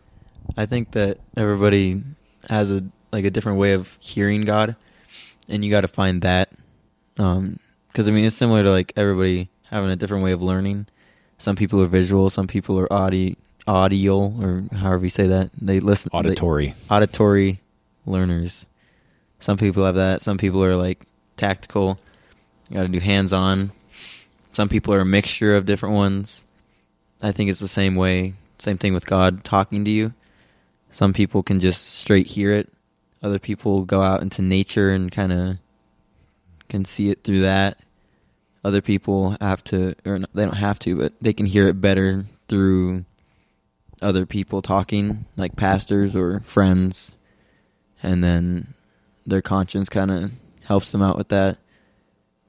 I 0.56 0.66
think 0.66 0.92
that 0.92 1.18
everybody 1.36 2.02
has 2.48 2.72
a 2.72 2.84
like 3.12 3.24
a 3.24 3.30
different 3.30 3.58
way 3.58 3.72
of 3.72 3.96
hearing 4.00 4.44
God, 4.44 4.76
and 5.48 5.64
you 5.64 5.70
got 5.70 5.82
to 5.82 5.88
find 5.88 6.22
that. 6.22 6.50
Um, 7.18 7.58
because 7.88 8.08
I 8.08 8.10
mean, 8.10 8.24
it's 8.24 8.36
similar 8.36 8.62
to 8.62 8.70
like 8.70 8.92
everybody 8.96 9.48
having 9.70 9.90
a 9.90 9.96
different 9.96 10.24
way 10.24 10.32
of 10.32 10.42
learning. 10.42 10.86
Some 11.38 11.56
people 11.56 11.80
are 11.80 11.86
visual, 11.86 12.30
some 12.30 12.46
people 12.46 12.78
are 12.78 12.92
audi 12.92 13.36
audio, 13.66 14.18
or 14.18 14.64
however 14.76 15.04
you 15.04 15.10
say 15.10 15.26
that. 15.28 15.50
They 15.60 15.80
listen 15.80 16.10
they- 16.12 16.18
Auditory. 16.90 17.60
Learners. 18.10 18.66
Some 19.40 19.56
people 19.56 19.84
have 19.84 19.94
that. 19.96 20.22
Some 20.22 20.38
people 20.38 20.64
are 20.64 20.76
like 20.76 21.06
tactical. 21.36 21.98
You 22.68 22.76
got 22.76 22.82
to 22.82 22.88
do 22.88 22.98
hands 22.98 23.32
on. 23.32 23.72
Some 24.52 24.68
people 24.68 24.94
are 24.94 25.00
a 25.00 25.06
mixture 25.06 25.56
of 25.56 25.66
different 25.66 25.94
ones. 25.94 26.44
I 27.22 27.32
think 27.32 27.50
it's 27.50 27.60
the 27.60 27.68
same 27.68 27.94
way. 27.94 28.34
Same 28.58 28.78
thing 28.78 28.94
with 28.94 29.06
God 29.06 29.44
talking 29.44 29.84
to 29.84 29.90
you. 29.90 30.12
Some 30.90 31.12
people 31.12 31.42
can 31.42 31.60
just 31.60 31.86
straight 31.94 32.26
hear 32.26 32.52
it. 32.52 32.72
Other 33.22 33.38
people 33.38 33.84
go 33.84 34.02
out 34.02 34.22
into 34.22 34.42
nature 34.42 34.90
and 34.90 35.12
kind 35.12 35.32
of 35.32 35.58
can 36.68 36.84
see 36.84 37.10
it 37.10 37.24
through 37.24 37.42
that. 37.42 37.78
Other 38.64 38.80
people 38.80 39.36
have 39.40 39.62
to, 39.64 39.94
or 40.04 40.18
they 40.34 40.44
don't 40.44 40.54
have 40.54 40.78
to, 40.80 40.96
but 40.96 41.12
they 41.20 41.32
can 41.32 41.46
hear 41.46 41.68
it 41.68 41.80
better 41.80 42.26
through 42.48 43.04
other 44.02 44.26
people 44.26 44.62
talking, 44.62 45.26
like 45.36 45.56
pastors 45.56 46.14
or 46.14 46.40
friends, 46.40 47.12
and 48.02 48.22
then 48.22 48.74
their 49.26 49.42
conscience 49.42 49.88
kind 49.88 50.10
of 50.10 50.32
helps 50.64 50.92
them 50.92 51.02
out 51.02 51.16
with 51.16 51.28
that. 51.28 51.58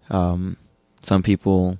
Um, 0.10 0.58
some 1.02 1.24
people 1.24 1.78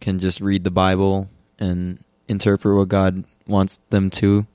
can 0.00 0.18
just 0.18 0.40
read 0.40 0.64
the 0.64 0.70
Bible 0.70 1.28
and 1.58 1.98
interpret 2.28 2.76
what 2.76 2.88
God 2.88 3.24
wants 3.46 3.80
them 3.90 4.10
to 4.10 4.46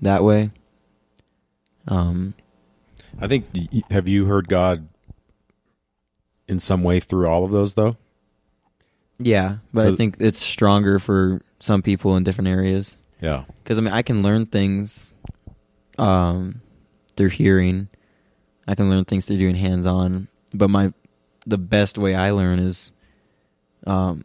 that 0.00 0.22
way. 0.22 0.50
Um, 1.88 2.34
I 3.20 3.26
think. 3.28 3.46
Have 3.90 4.08
you 4.08 4.26
heard 4.26 4.48
God 4.48 4.88
in 6.48 6.60
some 6.60 6.82
way 6.82 7.00
through 7.00 7.28
all 7.28 7.44
of 7.44 7.50
those 7.50 7.74
though? 7.74 7.96
yeah, 9.18 9.56
but 9.72 9.86
I 9.86 9.94
think 9.94 10.16
it's 10.18 10.38
stronger 10.38 10.98
for 10.98 11.40
some 11.60 11.82
people 11.82 12.16
in 12.16 12.24
different 12.24 12.48
areas. 12.48 12.96
Yeah. 13.20 13.44
because 13.62 13.78
I 13.78 13.80
mean 13.82 13.92
I 13.92 14.02
can 14.02 14.22
learn 14.22 14.46
things 14.46 15.12
um 15.96 16.60
through 17.16 17.30
hearing. 17.30 17.88
I 18.66 18.74
can 18.74 18.88
learn 18.88 19.04
things 19.04 19.26
through 19.26 19.38
doing 19.38 19.56
hands 19.56 19.86
on, 19.86 20.28
but 20.54 20.70
my 20.70 20.92
the 21.46 21.58
best 21.58 21.98
way 21.98 22.14
I 22.14 22.30
learn 22.30 22.58
is 22.58 22.92
um 23.86 24.24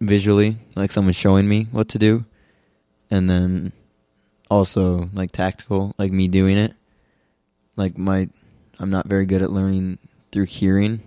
visually, 0.00 0.58
like 0.74 0.92
someone 0.92 1.14
showing 1.14 1.48
me 1.48 1.68
what 1.70 1.88
to 1.90 1.98
do, 1.98 2.24
and 3.10 3.28
then 3.28 3.72
also 4.50 5.10
like 5.12 5.30
tactical, 5.30 5.94
like 5.98 6.12
me 6.12 6.28
doing 6.28 6.56
it. 6.58 6.74
Like 7.76 7.96
my 7.96 8.28
I'm 8.80 8.90
not 8.90 9.06
very 9.06 9.26
good 9.26 9.42
at 9.42 9.52
learning 9.52 9.98
through 10.32 10.46
hearing. 10.46 11.02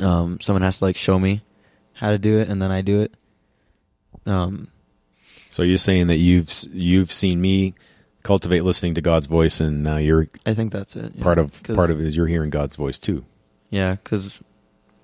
Um 0.00 0.40
someone 0.40 0.62
has 0.62 0.78
to 0.78 0.84
like 0.84 0.96
show 0.96 1.18
me 1.18 1.42
how 1.94 2.10
to 2.10 2.18
do 2.18 2.38
it 2.38 2.48
and 2.48 2.60
then 2.60 2.70
I 2.70 2.82
do 2.82 3.02
it. 3.02 3.14
Um 4.26 4.68
So 5.50 5.62
you're 5.62 5.78
saying 5.78 6.08
that 6.08 6.18
you've 6.18 6.52
you've 6.72 7.12
seen 7.12 7.40
me 7.40 7.74
cultivate 8.22 8.62
listening 8.64 8.94
to 8.94 9.00
God's 9.00 9.26
voice, 9.26 9.60
and 9.60 9.82
now 9.82 9.96
you're 9.96 10.28
I 10.46 10.54
think 10.54 10.72
that's 10.72 10.96
it. 10.96 11.12
yeah. 11.16 11.22
part 11.22 11.38
of 11.38 11.62
'Cause- 11.62 11.76
part 11.76 11.90
of 11.90 12.00
it 12.00 12.06
is 12.06 12.16
you're 12.16 12.26
hearing 12.26 12.50
God's 12.50 12.76
voice 12.76 12.98
too. 12.98 13.24
Yeah, 13.70 13.92
because 13.94 14.40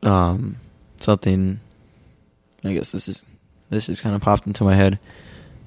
um, 0.03 0.57
something. 1.01 1.61
I 2.65 2.73
guess 2.75 2.93
this 2.93 3.09
is 3.09 3.25
this 3.71 3.87
just 3.87 4.03
kind 4.03 4.15
of 4.17 4.21
popped 4.23 4.47
into 4.47 4.65
my 4.65 4.75
head. 4.75 4.99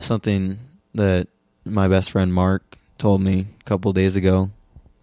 Something 0.01 0.59
that 0.95 1.27
my 1.65 1.87
best 1.87 2.11
friend 2.11 2.33
Mark 2.33 2.77
told 2.97 3.21
me 3.21 3.47
a 3.59 3.63
couple 3.63 3.93
days 3.93 4.15
ago 4.15 4.49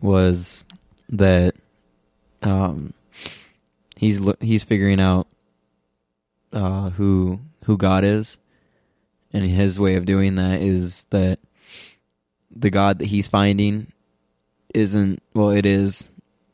was 0.02 0.64
that 1.08 1.54
um, 2.42 2.92
he's 3.96 4.20
lo- 4.20 4.36
he's 4.40 4.64
figuring 4.64 5.00
out 5.00 5.26
uh, 6.52 6.90
who 6.90 7.40
who 7.64 7.76
God 7.76 8.04
is, 8.04 8.36
and 9.32 9.44
his 9.44 9.78
way 9.80 9.96
of 9.96 10.04
doing 10.06 10.34
that 10.36 10.60
is 10.60 11.06
that 11.10 11.38
the 12.58 12.70
God 12.70 12.98
that 12.98 13.06
he's 13.06 13.28
finding 13.28 13.92
isn't 14.74 15.22
well, 15.34 15.50
it 15.50 15.64
is, 15.64 16.06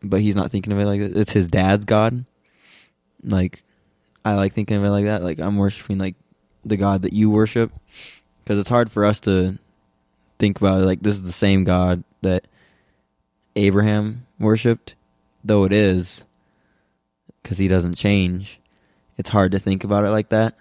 but 0.03 0.21
he's 0.21 0.37
not 0.37 0.51
thinking 0.51 0.73
of 0.73 0.79
it 0.79 0.87
like 0.87 1.01
that. 1.01 1.17
It's 1.17 1.33
his 1.33 1.49
dad's 1.49 1.85
God. 1.85 2.25
Like, 3.23 3.63
I 4.25 4.35
like 4.35 4.53
thinking 4.53 4.77
of 4.77 4.85
it 4.85 4.91
like 4.91 5.07
that. 5.07 5.23
Like 5.23 5.41
I'm 5.41 5.57
worshiping 5.57 5.99
like 5.99 6.15
the 6.65 6.77
God 6.77 7.03
that 7.03 7.13
you 7.13 7.31
worship, 7.31 7.73
because 8.43 8.59
it's 8.59 8.69
hard 8.69 8.93
for 8.93 9.05
us 9.05 9.21
to 9.21 9.59
think 10.39 10.59
about 10.59 10.81
it 10.81 10.85
like 10.85 11.01
this 11.01 11.15
is 11.15 11.23
the 11.23 11.33
same 11.33 11.65
God 11.65 12.05
that 12.23 12.47
Abraham 13.57 14.27
worshipped, 14.39 14.95
though 15.45 15.65
it 15.65 15.73
is, 15.73 16.25
because 17.43 17.59
he 17.59 17.69
doesn't 17.69 17.97
change. 17.97 18.61
It's 19.17 19.31
hard 19.31 19.53
to 19.53 19.59
think 19.59 19.85
about 19.85 20.05
it 20.05 20.11
like 20.11 20.31
that, 20.31 20.57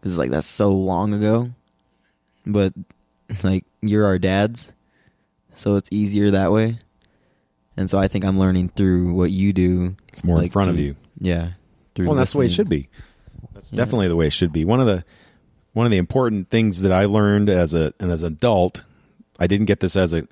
because 0.00 0.18
like 0.18 0.30
that's 0.30 0.46
so 0.46 0.70
long 0.70 1.12
ago. 1.14 1.50
But 2.46 2.72
like 3.42 3.64
you're 3.82 4.06
our 4.06 4.18
dads, 4.18 4.72
so 5.58 5.76
it's 5.76 5.88
easier 5.92 6.30
that 6.30 6.52
way. 6.52 6.78
And 7.76 7.88
so 7.88 7.98
I 7.98 8.08
think 8.08 8.24
I'm 8.24 8.38
learning 8.38 8.70
through 8.70 9.12
what 9.14 9.30
you 9.30 9.52
do. 9.52 9.96
It's 10.12 10.24
more 10.24 10.36
in 10.36 10.42
like, 10.44 10.52
front 10.52 10.70
of 10.70 10.78
you. 10.78 10.96
Yeah. 11.18 11.50
Through 11.94 12.06
Well, 12.06 12.16
that's 12.16 12.32
the 12.32 12.38
way 12.38 12.46
it 12.46 12.52
should 12.52 12.68
be. 12.68 12.88
That's 13.54 13.72
Yeah. 13.72 13.76
definitely 13.76 14.08
the 14.08 14.16
way 14.16 14.26
it 14.26 14.32
should 14.32 14.52
be. 14.52 14.64
One 14.64 14.80
of 14.80 14.86
the 14.86 15.04
one 15.74 15.86
of 15.86 15.92
the 15.92 15.98
important 15.98 16.48
things 16.50 16.82
that 16.82 16.90
I 16.90 17.04
learned 17.04 17.48
as 17.48 17.74
a 17.74 17.92
and 18.00 18.10
as 18.10 18.22
an 18.22 18.32
adult, 18.32 18.82
I 19.38 19.46
didn't 19.46 19.66
get 19.66 19.80
this 19.80 19.94
as 19.94 20.12
a 20.12 20.26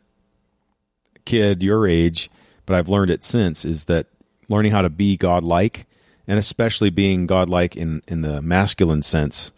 kid 1.24 1.62
your 1.62 1.86
age, 1.86 2.30
but 2.64 2.74
I've 2.76 2.88
learned 2.88 3.10
it 3.10 3.22
since 3.22 3.64
is 3.64 3.84
that 3.84 4.06
learning 4.48 4.72
how 4.72 4.82
to 4.82 4.90
be 4.90 5.16
godlike 5.16 5.86
and 6.26 6.38
especially 6.38 6.90
being 6.90 7.26
godlike 7.26 7.76
in 7.76 8.02
in 8.08 8.22
the 8.22 8.42
masculine 8.42 9.02
sense 9.02 9.52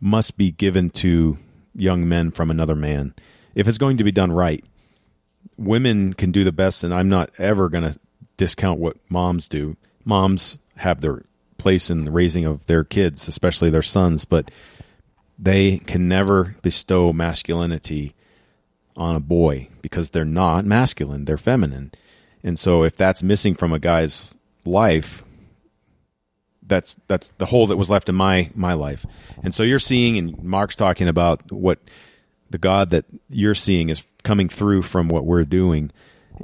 must 0.00 0.36
be 0.36 0.50
given 0.50 0.90
to 0.90 1.38
young 1.74 2.08
men 2.08 2.30
from 2.30 2.50
another 2.50 2.74
man 2.74 3.14
if 3.54 3.68
it's 3.68 3.78
going 3.78 3.96
to 3.96 4.04
be 4.04 4.12
done 4.12 4.32
right. 4.32 4.64
Women 5.60 6.14
can 6.14 6.32
do 6.32 6.42
the 6.42 6.52
best 6.52 6.82
and 6.82 6.92
I'm 6.92 7.08
not 7.08 7.30
ever 7.38 7.68
going 7.68 7.84
to 7.84 7.98
discount 8.36 8.80
what 8.80 8.96
moms 9.08 9.46
do. 9.46 9.76
Moms 10.04 10.58
have 10.76 11.00
their 11.00 11.22
place 11.58 11.90
in 11.90 12.04
the 12.06 12.10
raising 12.10 12.46
of 12.46 12.64
their 12.66 12.82
kids, 12.82 13.28
especially 13.28 13.68
their 13.68 13.82
sons, 13.82 14.24
but 14.24 14.50
they 15.38 15.78
can 15.78 16.08
never 16.08 16.56
bestow 16.62 17.12
masculinity 17.12 18.14
on 18.96 19.14
a 19.14 19.20
boy 19.20 19.68
because 19.82 20.10
they're 20.10 20.24
not 20.24 20.64
masculine, 20.64 21.26
they're 21.26 21.38
feminine. 21.38 21.92
And 22.42 22.58
so 22.58 22.82
if 22.82 22.96
that's 22.96 23.22
missing 23.22 23.54
from 23.54 23.72
a 23.72 23.78
guy's 23.78 24.36
life, 24.64 25.22
that's 26.62 26.96
that's 27.08 27.30
the 27.38 27.46
hole 27.46 27.66
that 27.66 27.76
was 27.76 27.90
left 27.90 28.08
in 28.08 28.14
my 28.14 28.50
my 28.54 28.72
life. 28.72 29.04
And 29.42 29.54
so 29.54 29.62
you're 29.62 29.78
seeing 29.78 30.16
and 30.16 30.42
Mark's 30.42 30.76
talking 30.76 31.08
about 31.08 31.50
what 31.52 31.78
the 32.48 32.58
God 32.58 32.90
that 32.90 33.04
you're 33.28 33.54
seeing 33.54 33.88
is 33.88 34.06
coming 34.22 34.48
through 34.48 34.82
from 34.82 35.08
what 35.08 35.24
we're 35.24 35.44
doing. 35.44 35.90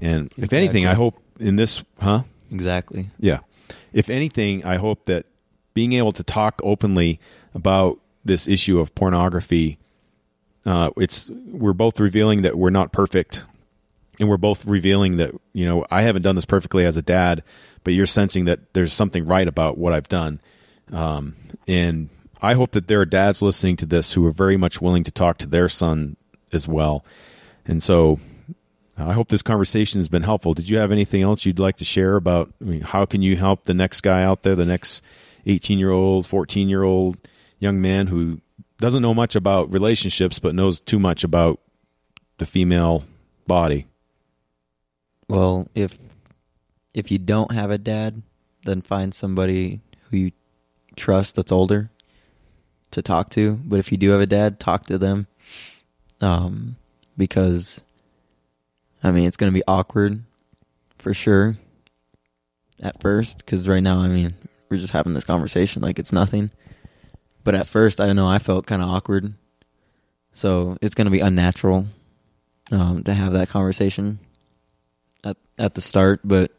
And 0.03 0.33
if 0.37 0.53
anything, 0.53 0.87
I 0.87 0.95
hope 0.95 1.21
in 1.39 1.57
this, 1.57 1.83
huh? 2.01 2.23
Exactly. 2.51 3.11
Yeah. 3.19 3.41
If 3.93 4.11
anything, 4.11 4.65
I 4.65 4.77
hope 4.77 5.05
that 5.07 5.27
being 5.75 5.93
able 5.93 6.12
to 6.12 6.23
talk 6.23 6.61
openly 6.62 7.21
about 7.55 7.99
this 8.25 8.49
issue 8.49 8.79
of 8.79 8.95
pornography, 8.95 9.79
uh, 10.65 10.91
it's 10.97 11.31
we're 11.31 11.73
both 11.73 12.01
revealing 12.01 12.43
that 12.43 12.57
we're 12.59 12.71
not 12.71 12.93
perfect, 12.93 13.45
and 14.19 14.29
we're 14.29 14.37
both 14.37 14.65
revealing 14.65 15.17
that 15.19 15.33
you 15.53 15.65
know 15.65 15.87
I 15.91 16.03
haven't 16.03 16.23
done 16.23 16.35
this 16.35 16.45
perfectly 16.45 16.85
as 16.85 16.97
a 16.97 17.03
dad, 17.03 17.43
but 17.85 17.95
you're 17.95 18.07
sensing 18.07 18.47
that 18.47 18.75
there's 18.75 18.93
something 18.93 19.27
right 19.27 19.47
about 19.47 19.79
what 19.79 19.93
I've 19.93 20.09
done, 20.09 20.41
um, 20.93 21.37
and 21.69 22.09
I 22.43 22.55
hope 22.55 22.73
that 22.73 22.89
there 22.89 23.01
are 23.01 23.07
dads 23.07 23.43
listening 23.43 23.77
to 23.77 23.87
this 23.87 24.12
who 24.12 24.27
are 24.27 24.33
very 24.33 24.57
much 24.57 24.81
willing 24.81 25.05
to 25.05 25.11
talk 25.11 25.39
to 25.39 25.47
their 25.47 25.69
son 25.69 26.17
as 26.53 26.67
well, 26.67 27.05
and 27.66 27.83
so 27.83 28.20
I 28.96 29.12
hope 29.12 29.29
this 29.29 29.42
conversation 29.42 29.98
has 30.00 30.09
been 30.09 30.22
helpful. 30.22 30.55
Did 30.55 30.68
you 30.68 30.79
have 30.79 30.90
anything 30.90 31.22
else 31.22 31.44
you'd 31.44 31.59
like 31.59 31.76
to 31.79 31.85
share 31.85 32.16
about 32.16 32.52
I 32.61 32.64
mean, 32.64 32.81
how 32.81 33.05
can 33.05 33.22
you 33.22 33.37
help 33.37 33.64
the 33.64 33.74
next 33.74 34.00
guy 34.00 34.22
out 34.22 34.42
there, 34.42 34.55
the 34.55 34.64
next 34.64 35.02
18 35.46 35.79
year 35.79 35.90
old, 35.90 36.26
14 36.26 36.68
year 36.68 36.83
old 36.83 37.18
young 37.59 37.81
man 37.81 38.07
who 38.07 38.40
doesn't 38.79 39.02
know 39.02 39.14
much 39.14 39.37
about 39.37 39.72
relationships 39.72 40.38
but 40.38 40.55
knows 40.55 40.81
too 40.81 40.98
much 40.98 41.24
about 41.24 41.61
the 42.38 42.46
female 42.46 43.05
body? 43.46 43.87
Well, 45.29 45.68
if 45.74 45.98
if 46.94 47.11
you 47.11 47.18
don't 47.18 47.52
have 47.52 47.70
a 47.70 47.79
dad, 47.79 48.22
then 48.64 48.81
find 48.81 49.14
somebody 49.14 49.81
who 50.09 50.16
you 50.16 50.33
trust 50.96 51.37
that's 51.37 51.52
older 51.52 51.90
to 52.92 53.02
talk 53.02 53.29
to. 53.31 53.57
But 53.64 53.79
if 53.79 53.92
you 53.92 53.98
do 53.98 54.11
have 54.11 54.20
a 54.20 54.26
dad, 54.26 54.59
talk 54.59 54.87
to 54.87 54.96
them. 54.96 55.26
Um, 56.22 56.76
because 57.16 57.81
I 59.02 59.12
mean, 59.12 59.26
it's 59.26 59.37
going 59.37 59.52
to 59.52 59.57
be 59.57 59.64
awkward 59.68 60.22
for 60.98 61.14
sure 61.14 61.57
at 62.81 63.00
first. 63.00 63.38
Because 63.38 63.68
right 63.68 63.83
now, 63.83 64.00
I 64.00 64.09
mean, 64.09 64.35
we're 64.68 64.79
just 64.79 64.92
having 64.92 65.14
this 65.14 65.24
conversation 65.24 65.83
like 65.83 65.98
it's 65.98 66.12
nothing. 66.12 66.50
But 67.44 67.55
at 67.55 67.66
first, 67.66 68.00
I 68.00 68.12
know 68.12 68.26
I 68.26 68.38
felt 68.38 68.66
kind 68.66 68.83
of 68.83 68.88
awkward. 68.88 69.35
So 70.35 70.76
it's 70.83 70.94
going 70.94 71.07
to 71.07 71.11
be 71.12 71.20
unnatural 71.20 71.87
um, 72.72 73.05
to 73.05 73.14
have 73.14 73.33
that 73.35 73.48
conversation 73.48 74.18
at 75.24 75.37
at 75.59 75.74
the 75.74 75.81
start, 75.81 76.20
but 76.24 76.52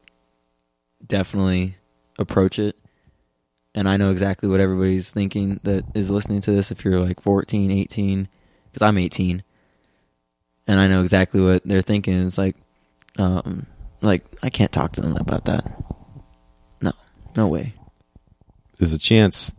definitely 1.05 1.75
approach 2.17 2.59
it. 2.59 2.75
And 3.75 3.87
I 3.87 3.97
know 3.97 4.09
exactly 4.09 4.49
what 4.49 4.59
everybody's 4.59 5.11
thinking 5.11 5.59
that 5.63 5.83
is 5.93 6.09
listening 6.09 6.41
to 6.41 6.51
this 6.51 6.71
if 6.71 6.83
you're 6.83 6.99
like 6.99 7.21
14, 7.21 7.69
18 7.69 8.27
cuz 8.73 8.81
I'm 8.81 8.97
18. 8.97 9.43
And 10.67 10.79
I 10.79 10.87
know 10.87 11.01
exactly 11.01 11.41
what 11.41 11.63
they're 11.63 11.81
thinking. 11.81 12.25
It's 12.25 12.37
like 12.37 12.55
um 13.17 13.65
like 14.01 14.23
I 14.43 14.49
can't 14.49 14.71
talk 14.71 14.93
to 14.93 15.01
them 15.01 15.17
about 15.17 15.45
that. 15.45 15.65
No. 16.81 16.93
No 17.35 17.47
way. 17.47 17.73
There's 18.77 18.93
a 18.93 18.99
chance, 18.99 19.53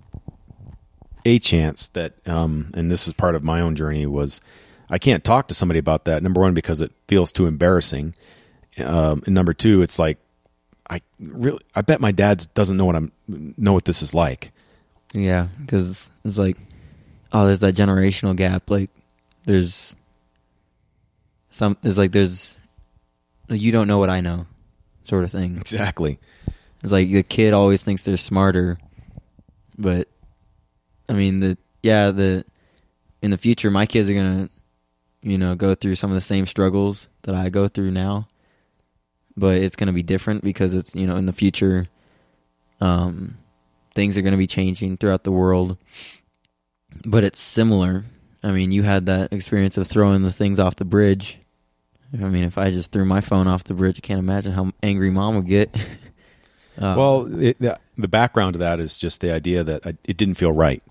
a 1.25 1.39
chance 1.41 1.89
that, 1.89 2.15
um, 2.29 2.71
and 2.75 2.91
this 2.91 3.09
is 3.09 3.15
part 3.15 3.35
of 3.35 3.43
my 3.43 3.61
own 3.61 3.75
journey, 3.75 4.07
was 4.07 4.41
I 4.89 4.99
can't 4.99 5.25
talk 5.25 5.49
to 5.49 5.55
somebody 5.55 5.81
about 5.81 6.05
that. 6.05 6.23
Number 6.23 6.41
one, 6.41 6.55
because 6.55 6.81
it 6.81 6.93
feels 7.09 7.33
too 7.33 7.47
embarrassing. 7.47 8.15
Um, 8.79 9.23
and 9.27 9.35
number 9.35 9.55
two, 9.55 9.83
it's 9.83 9.99
like, 9.99 10.19
I 10.89 11.03
really, 11.19 11.59
I 11.75 11.83
bet 11.83 12.01
my 12.01 12.13
dad 12.13 12.47
doesn't 12.55 12.77
know 12.77 12.85
what 12.85 12.95
I'm, 12.95 13.13
know 13.27 13.73
what 13.73 13.85
this 13.85 14.03
is 14.03 14.15
like. 14.15 14.53
Yeah, 15.13 15.49
cuz 15.67 16.11
it's 16.25 16.39
like 16.39 16.57
oh, 17.33 17.47
there's 17.47 17.61
that 17.61 17.75
generational 17.75 18.37
gap 18.37 18.71
like 18.71 18.91
there's 19.45 19.97
some 21.51 21.77
it's 21.83 21.99
like 21.99 22.13
there's 22.13 22.57
you 23.49 23.73
don't 23.73 23.89
know 23.89 23.99
what 23.99 24.11
I 24.11 24.21
know 24.21 24.47
sort 25.05 25.25
of 25.25 25.31
thing. 25.31 25.57
Exactly. 25.57 26.19
It's 26.83 26.93
like 26.93 27.11
the 27.11 27.23
kid 27.23 27.55
always 27.55 27.83
thinks 27.83 28.03
they're 28.03 28.17
smarter, 28.17 28.79
but 29.77 30.09
I 31.09 31.15
mean 31.15 31.41
the 31.41 31.59
yeah 31.83 32.11
the 32.11 32.45
in 33.23 33.31
the 33.31 33.39
future 33.39 33.71
my 33.71 33.87
kids 33.87 34.09
are 34.09 34.15
gonna 34.15 34.51
you 35.23 35.39
know 35.39 35.55
go 35.55 35.75
through 35.75 35.97
some 35.97 36.11
of 36.11 36.15
the 36.15 36.21
same 36.21 36.47
struggles 36.47 37.09
that 37.23 37.35
I 37.35 37.49
go 37.49 37.69
through 37.69 37.91
now, 37.91 38.29
but 39.37 39.57
it's 39.57 39.77
gonna 39.77 39.93
be 39.93 40.03
different 40.03 40.45
because 40.45 40.75
it's 40.75 40.95
you 40.95 41.07
know 41.07 41.17
in 41.17 41.27
the 41.27 41.33
future, 41.33 41.89
um, 42.81 43.37
things 43.95 44.17
are 44.17 44.23
gonna 44.23 44.37
be 44.37 44.47
changing 44.47 44.99
throughout 44.99 45.25
the 45.25 45.33
world, 45.33 45.79
but 47.05 47.25
it's 47.25 47.41
similar. 47.41 48.05
I 48.43 48.53
mean, 48.53 48.71
you 48.71 48.83
had 48.83 49.07
that 49.07 49.33
experience 49.33 49.77
of 49.77 49.87
throwing 49.87 50.23
the 50.23 50.31
things 50.31 50.61
off 50.61 50.77
the 50.77 50.85
bridge. 50.85 51.39
I 52.13 52.17
mean, 52.25 52.45
if 52.45 52.57
I 52.57 52.71
just 52.71 52.93
threw 52.93 53.05
my 53.05 53.21
phone 53.21 53.47
off 53.47 53.65
the 53.65 53.75
bridge, 53.75 53.99
I 53.99 54.01
can't 54.01 54.19
imagine 54.19 54.53
how 54.53 54.73
angry 54.83 55.11
mom 55.11 55.37
would 55.37 55.47
get. 55.47 55.75
Um, 56.79 56.97
well, 56.97 57.43
it, 57.43 57.59
the, 57.59 57.77
the 57.97 58.09
background 58.09 58.55
to 58.55 58.59
that 58.61 58.81
is 58.81 58.97
just 58.97 59.21
the 59.21 59.33
idea 59.33 59.65
that 59.65 59.87
I, 59.87 59.95
it 60.05 60.17
didn't 60.17 60.37
feel 60.37 60.53
right, 60.53 60.83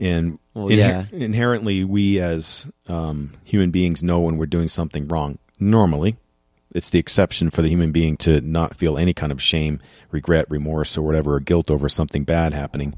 and 0.00 0.38
Well, 0.54 0.72
yeah. 0.72 1.04
inherently, 1.12 1.84
we 1.84 2.20
as 2.20 2.70
um, 2.88 3.34
human 3.44 3.70
beings 3.70 4.02
know 4.02 4.20
when 4.20 4.36
we're 4.36 4.46
doing 4.46 4.68
something 4.68 5.06
wrong. 5.06 5.38
Normally, 5.60 6.16
it's 6.74 6.90
the 6.90 6.98
exception 6.98 7.50
for 7.50 7.62
the 7.62 7.68
human 7.68 7.92
being 7.92 8.16
to 8.18 8.40
not 8.40 8.76
feel 8.76 8.98
any 8.98 9.12
kind 9.12 9.32
of 9.32 9.42
shame, 9.42 9.80
regret, 10.10 10.46
remorse, 10.50 10.96
or 10.96 11.02
whatever, 11.02 11.34
or 11.34 11.40
guilt 11.40 11.70
over 11.70 11.88
something 11.88 12.24
bad 12.24 12.52
happening. 12.52 12.94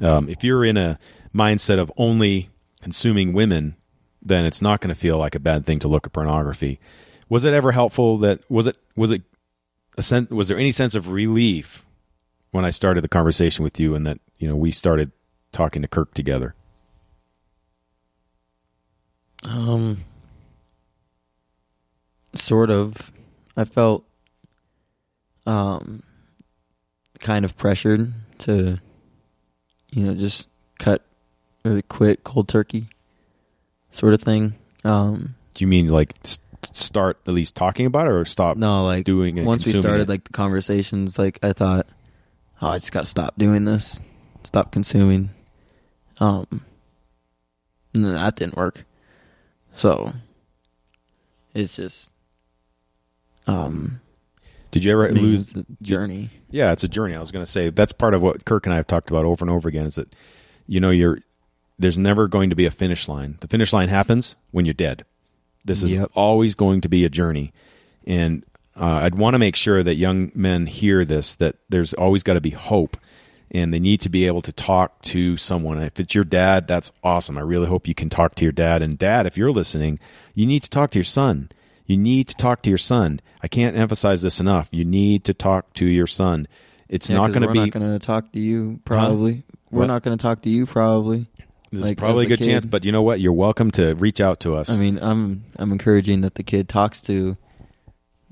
Um, 0.00 0.28
if 0.28 0.44
you're 0.44 0.64
in 0.64 0.76
a 0.76 0.98
mindset 1.34 1.78
of 1.78 1.90
only 1.96 2.48
consuming 2.80 3.32
women 3.32 3.76
then 4.22 4.44
it's 4.44 4.62
not 4.62 4.80
going 4.80 4.94
to 4.94 4.98
feel 5.00 5.18
like 5.18 5.34
a 5.34 5.40
bad 5.40 5.64
thing 5.64 5.78
to 5.80 5.88
look 5.88 6.06
at 6.06 6.12
pornography. 6.12 6.80
Was 7.28 7.44
it 7.44 7.54
ever 7.54 7.72
helpful 7.72 8.18
that 8.18 8.40
was 8.50 8.66
it 8.66 8.76
was 8.96 9.10
it 9.10 9.22
a 9.96 10.02
sense 10.02 10.30
was 10.30 10.48
there 10.48 10.58
any 10.58 10.72
sense 10.72 10.94
of 10.94 11.12
relief 11.12 11.84
when 12.50 12.64
I 12.64 12.70
started 12.70 13.02
the 13.02 13.08
conversation 13.08 13.62
with 13.62 13.78
you 13.78 13.94
and 13.94 14.06
that, 14.06 14.18
you 14.38 14.48
know, 14.48 14.56
we 14.56 14.70
started 14.70 15.12
talking 15.52 15.82
to 15.82 15.88
Kirk 15.88 16.14
together? 16.14 16.54
Um, 19.42 20.04
sort 22.34 22.70
of. 22.70 23.12
I 23.56 23.64
felt 23.64 24.04
um 25.46 26.02
kind 27.20 27.44
of 27.44 27.56
pressured 27.56 28.12
to, 28.38 28.78
you 29.90 30.04
know, 30.04 30.14
just 30.14 30.48
cut 30.78 31.02
or 31.64 31.80
quit 31.82 32.24
cold 32.24 32.48
turkey, 32.48 32.88
sort 33.90 34.14
of 34.14 34.22
thing. 34.22 34.54
Um, 34.84 35.34
Do 35.54 35.64
you 35.64 35.68
mean 35.68 35.88
like 35.88 36.14
s- 36.24 36.40
start 36.72 37.18
at 37.26 37.34
least 37.34 37.54
talking 37.54 37.86
about 37.86 38.06
it 38.06 38.12
or 38.12 38.24
stop 38.24 38.56
no, 38.56 38.84
like 38.84 39.04
doing 39.04 39.38
it? 39.38 39.44
once 39.44 39.64
we 39.66 39.72
started 39.72 40.02
it? 40.02 40.08
like 40.08 40.24
the 40.24 40.32
conversations, 40.32 41.18
like 41.18 41.38
I 41.42 41.52
thought, 41.52 41.86
oh, 42.62 42.68
I 42.68 42.78
just 42.78 42.92
got 42.92 43.00
to 43.00 43.06
stop 43.06 43.36
doing 43.38 43.64
this, 43.64 44.00
stop 44.44 44.72
consuming. 44.72 45.30
Um, 46.20 46.46
and 47.94 48.04
then 48.04 48.14
that 48.14 48.36
didn't 48.36 48.56
work. 48.56 48.84
So 49.74 50.12
it's 51.54 51.76
just, 51.76 52.10
um, 53.46 54.00
Did 54.70 54.84
you 54.84 54.92
ever 54.92 55.10
lose 55.12 55.52
it's 55.54 55.56
a 55.56 55.66
journey. 55.82 56.30
Yeah, 56.50 56.72
it's 56.72 56.84
a 56.84 56.88
journey. 56.88 57.14
I 57.14 57.20
was 57.20 57.30
going 57.30 57.44
to 57.44 57.50
say 57.50 57.70
that's 57.70 57.92
part 57.92 58.14
of 58.14 58.22
what 58.22 58.44
Kirk 58.44 58.66
and 58.66 58.72
I 58.72 58.76
have 58.76 58.86
talked 58.86 59.10
about 59.10 59.24
over 59.24 59.44
and 59.44 59.50
over 59.50 59.68
again 59.68 59.86
is 59.86 59.94
that 59.96 60.14
you 60.66 60.80
know 60.80 60.90
you're 60.90 61.18
there's 61.78 61.98
never 61.98 62.28
going 62.28 62.50
to 62.50 62.56
be 62.56 62.66
a 62.66 62.70
finish 62.70 63.08
line. 63.08 63.38
The 63.40 63.48
finish 63.48 63.72
line 63.72 63.88
happens 63.88 64.36
when 64.50 64.64
you're 64.64 64.74
dead. 64.74 65.04
This 65.64 65.82
is 65.82 65.92
Yep. 65.92 66.10
always 66.14 66.54
going 66.54 66.80
to 66.82 66.88
be 66.88 67.04
a 67.04 67.08
journey, 67.10 67.52
and 68.06 68.44
uh, 68.80 69.00
I'd 69.02 69.16
want 69.16 69.34
to 69.34 69.38
make 69.38 69.56
sure 69.56 69.82
that 69.82 69.96
young 69.96 70.30
men 70.34 70.66
hear 70.66 71.04
this 71.04 71.34
that 71.36 71.56
there's 71.68 71.92
always 71.94 72.22
got 72.22 72.34
to 72.34 72.40
be 72.40 72.50
hope, 72.50 72.96
and 73.50 73.74
they 73.74 73.80
need 73.80 74.00
to 74.02 74.08
be 74.08 74.26
able 74.26 74.40
to 74.42 74.52
talk 74.52 75.02
to 75.02 75.36
someone. 75.36 75.82
If 75.82 75.98
it's 76.00 76.14
your 76.14 76.24
dad, 76.24 76.68
that's 76.68 76.92
awesome. 77.02 77.36
I 77.36 77.42
really 77.42 77.66
hope 77.66 77.86
you 77.88 77.94
can 77.94 78.08
talk 78.08 78.34
to 78.36 78.44
your 78.44 78.52
dad. 78.52 78.82
And 78.82 78.96
dad, 78.98 79.26
if 79.26 79.36
you're 79.36 79.50
listening, 79.52 79.98
you 80.34 80.46
need 80.46 80.62
to 80.62 80.70
talk 80.70 80.90
to 80.92 80.98
your 80.98 81.04
son. 81.04 81.50
You 81.86 81.96
need 81.96 82.28
to 82.28 82.34
talk 82.36 82.62
to 82.62 82.68
your 82.70 82.78
son. 82.78 83.20
I 83.42 83.48
can't 83.48 83.76
emphasize 83.76 84.22
this 84.22 84.40
enough. 84.40 84.68
You 84.70 84.84
need 84.84 85.24
to 85.24 85.34
talk 85.34 85.72
to 85.74 85.84
your 85.86 86.06
son. 86.06 86.46
It's 86.88 87.08
Yeah, 87.10 87.16
not 87.16 87.28
going 87.32 87.42
to 87.42 87.48
be. 87.52 87.58
we're 87.58 87.64
not 87.66 87.72
going 87.72 87.98
to 87.98 88.06
talk 88.06 88.32
to 88.32 88.40
you. 88.40 88.80
Probably, 88.84 89.44
we're 89.70 89.80
What? 89.80 89.86
not 89.88 90.02
going 90.02 90.16
to 90.16 90.22
talk 90.22 90.42
to 90.42 90.50
you. 90.50 90.66
Probably. 90.66 91.26
There's 91.70 91.84
like, 91.84 91.98
probably 91.98 92.26
a 92.26 92.28
good 92.28 92.42
chance, 92.42 92.64
but 92.64 92.84
you 92.84 92.92
know 92.92 93.02
what? 93.02 93.20
You're 93.20 93.32
welcome 93.32 93.70
to 93.72 93.94
reach 93.94 94.20
out 94.20 94.40
to 94.40 94.54
us. 94.54 94.70
I 94.70 94.78
mean, 94.78 94.98
I'm 95.00 95.44
I'm 95.56 95.70
encouraging 95.72 96.22
that 96.22 96.34
the 96.34 96.42
kid 96.42 96.68
talks 96.68 97.02
to 97.02 97.36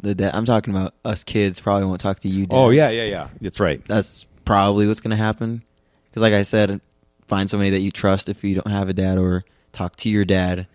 the 0.01 0.15
dad. 0.15 0.35
I'm 0.35 0.45
talking 0.45 0.75
about 0.75 0.95
us 1.05 1.23
kids. 1.23 1.61
Probably 1.61 1.85
won't 1.85 2.01
talk 2.01 2.21
to 2.21 2.29
you. 2.29 2.47
oh 2.51 2.71
yeah, 2.71 2.91
yeah, 2.91 3.05
yeah. 3.05 3.29
That's 3.41 3.61
right. 3.61 3.85
That's 3.87 4.27
probably 4.45 4.87
what's 4.87 5.01
going 5.01 5.11
to 5.11 5.17
happen. 5.17 5.63
Because, 6.09 6.23
like 6.23 6.33
I 6.33 6.43
said, 6.43 6.81
find 7.27 7.51
somebody 7.51 7.71
that 7.71 7.81
you 7.81 7.91
trust 7.91 8.29
if 8.29 8.43
you 8.43 8.55
don't 8.55 8.73
have 8.73 8.89
a 8.89 8.95
dad, 8.95 9.19
or 9.19 9.45
talk 9.73 9.97
to 9.97 10.09
your 10.09 10.25
dad 10.25 10.67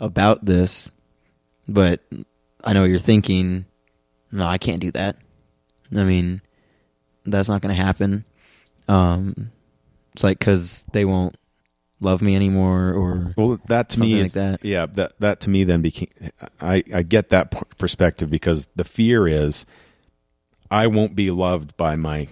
about 0.00 0.46
this. 0.46 0.90
But 1.68 2.00
I 2.62 2.72
know 2.72 2.84
you're 2.84 2.98
thinking, 2.98 3.66
no, 4.32 4.46
I 4.46 4.56
can't 4.58 4.80
do 4.80 4.90
that. 4.92 5.16
I 5.94 6.04
mean, 6.04 6.40
that's 7.26 7.48
not 7.48 7.60
going 7.60 7.74
to 7.74 7.82
happen. 7.82 8.24
Um, 8.88 9.50
it's 10.14 10.22
like 10.24 10.38
because 10.38 10.84
they 10.92 11.04
won't 11.04 11.36
love 12.00 12.22
me 12.22 12.36
anymore, 12.36 12.92
or 12.92 13.34
Well, 13.36 13.58
that 13.66 13.88
to 13.90 14.00
me 14.00 14.06
Something 14.10 14.18
like 14.18 14.26
is 14.26 14.32
that. 14.34 14.64
yeah. 14.64 14.86
That 14.86 15.12
that 15.20 15.40
to 15.42 15.50
me 15.50 15.64
then 15.64 15.82
became. 15.82 16.08
I 16.60 16.82
I 16.94 17.02
get 17.02 17.30
that 17.30 17.50
p- 17.50 17.60
perspective 17.78 18.30
because 18.30 18.68
the 18.76 18.84
fear 18.84 19.26
is, 19.26 19.64
I 20.70 20.86
won't 20.86 21.16
be 21.16 21.30
loved 21.30 21.76
by 21.76 21.96
my 21.96 22.28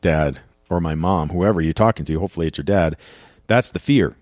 dad 0.00 0.40
or 0.68 0.80
my 0.80 0.94
mom, 0.94 1.28
whoever 1.30 1.60
you're 1.60 1.72
talking 1.72 2.04
to. 2.06 2.18
Hopefully, 2.20 2.46
it's 2.48 2.58
your 2.58 2.64
dad. 2.64 2.96
That's 3.46 3.70
the 3.70 3.78
fear, 3.78 4.16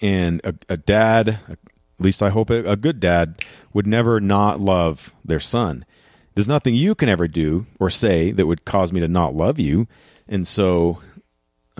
and 0.00 0.40
a, 0.44 0.54
a 0.68 0.76
dad, 0.76 1.38
at 1.48 1.58
least 1.98 2.22
I 2.22 2.30
hope 2.30 2.50
a, 2.50 2.64
a 2.70 2.76
good 2.76 3.00
dad, 3.00 3.42
would 3.72 3.86
never 3.86 4.20
not 4.20 4.60
love 4.60 5.12
their 5.24 5.40
son. 5.40 5.84
There's 6.34 6.48
nothing 6.48 6.74
you 6.74 6.94
can 6.94 7.08
ever 7.08 7.28
do 7.28 7.66
or 7.80 7.90
say 7.90 8.30
that 8.30 8.46
would 8.46 8.64
cause 8.64 8.92
me 8.92 9.00
to 9.00 9.08
not 9.08 9.34
love 9.34 9.58
you, 9.58 9.86
and 10.28 10.46
so 10.46 11.00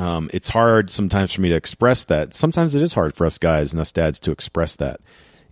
um, 0.03 0.29
it's 0.33 0.49
hard 0.49 0.91
sometimes 0.91 1.33
for 1.33 1.43
me 1.43 1.49
to 1.51 1.55
express 1.55 2.03
that. 2.05 2.35
Sometimes 2.35 2.75
it 2.75 2.83
is 2.83 2.95
hard 2.95 3.15
for 3.15 3.25
us 3.25 3.38
guys 3.38 3.73
and 3.73 3.81
us 3.81 3.93
dads 3.93 4.19
to 4.21 4.33
express 4.33 4.75
that, 4.77 5.01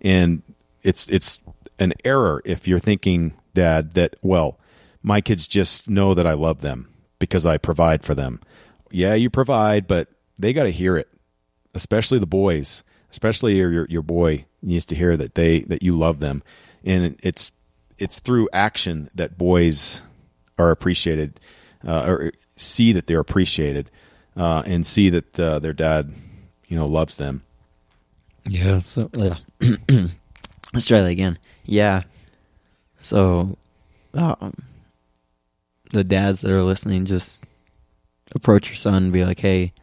and 0.01 0.41
it's 0.83 1.07
it's 1.07 1.39
an 1.79 1.93
error 2.03 2.41
if 2.43 2.67
you're 2.67 2.77
thinking, 2.77 3.33
Dad, 3.53 3.93
that 3.93 4.15
well, 4.21 4.59
my 5.01 5.21
kids 5.21 5.47
just 5.47 5.89
know 5.89 6.13
that 6.13 6.27
I 6.27 6.33
love 6.33 6.59
them 6.59 6.89
because 7.17 7.45
I 7.45 7.57
provide 7.57 8.03
for 8.03 8.13
them. 8.13 8.41
Yeah, 8.91 9.13
you 9.13 9.29
provide, 9.29 9.87
but 9.87 10.09
they 10.37 10.51
got 10.51 10.63
to 10.63 10.71
hear 10.71 10.97
it, 10.97 11.07
especially 11.73 12.19
the 12.19 12.25
boys, 12.25 12.83
especially 13.09 13.55
your, 13.55 13.85
your 13.87 14.01
boy 14.01 14.45
needs 14.61 14.85
to 14.87 14.95
hear 14.95 15.15
that 15.15 15.35
they 15.35 15.61
that 15.61 15.81
you 15.81 15.97
love 15.97 16.19
them, 16.19 16.43
and 16.83 17.17
it's 17.23 17.51
it's 17.97 18.19
through 18.19 18.49
action 18.51 19.09
that 19.15 19.37
boys 19.37 20.01
are 20.57 20.71
appreciated 20.71 21.39
uh, 21.87 22.03
or 22.05 22.31
see 22.57 22.91
that 22.91 23.07
they're 23.07 23.21
appreciated 23.21 23.89
uh, 24.35 24.63
and 24.65 24.85
see 24.85 25.09
that 25.09 25.39
uh, 25.39 25.59
their 25.59 25.73
dad, 25.73 26.13
you 26.67 26.77
know, 26.77 26.85
loves 26.85 27.17
them. 27.17 27.43
Yeah. 28.45 28.79
So 28.79 29.09
yeah. 29.13 29.35
let's 30.73 30.87
try 30.87 31.01
that 31.01 31.07
again. 31.07 31.37
Yeah. 31.65 32.03
So, 32.99 33.57
um, 34.13 34.53
the 35.91 36.03
dads 36.03 36.41
that 36.41 36.51
are 36.51 36.61
listening, 36.61 37.05
just 37.05 37.43
approach 38.33 38.69
your 38.69 38.75
son 38.75 38.95
and 38.95 39.13
be 39.13 39.25
like, 39.25 39.39
"Hey, 39.39 39.73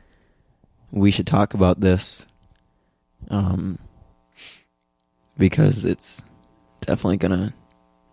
we 0.91 1.11
should 1.11 1.27
talk 1.27 1.55
about 1.55 1.81
this," 1.81 2.27
um, 3.29 3.79
because 5.37 5.85
it's 5.85 6.23
definitely 6.81 7.17
gonna 7.17 7.53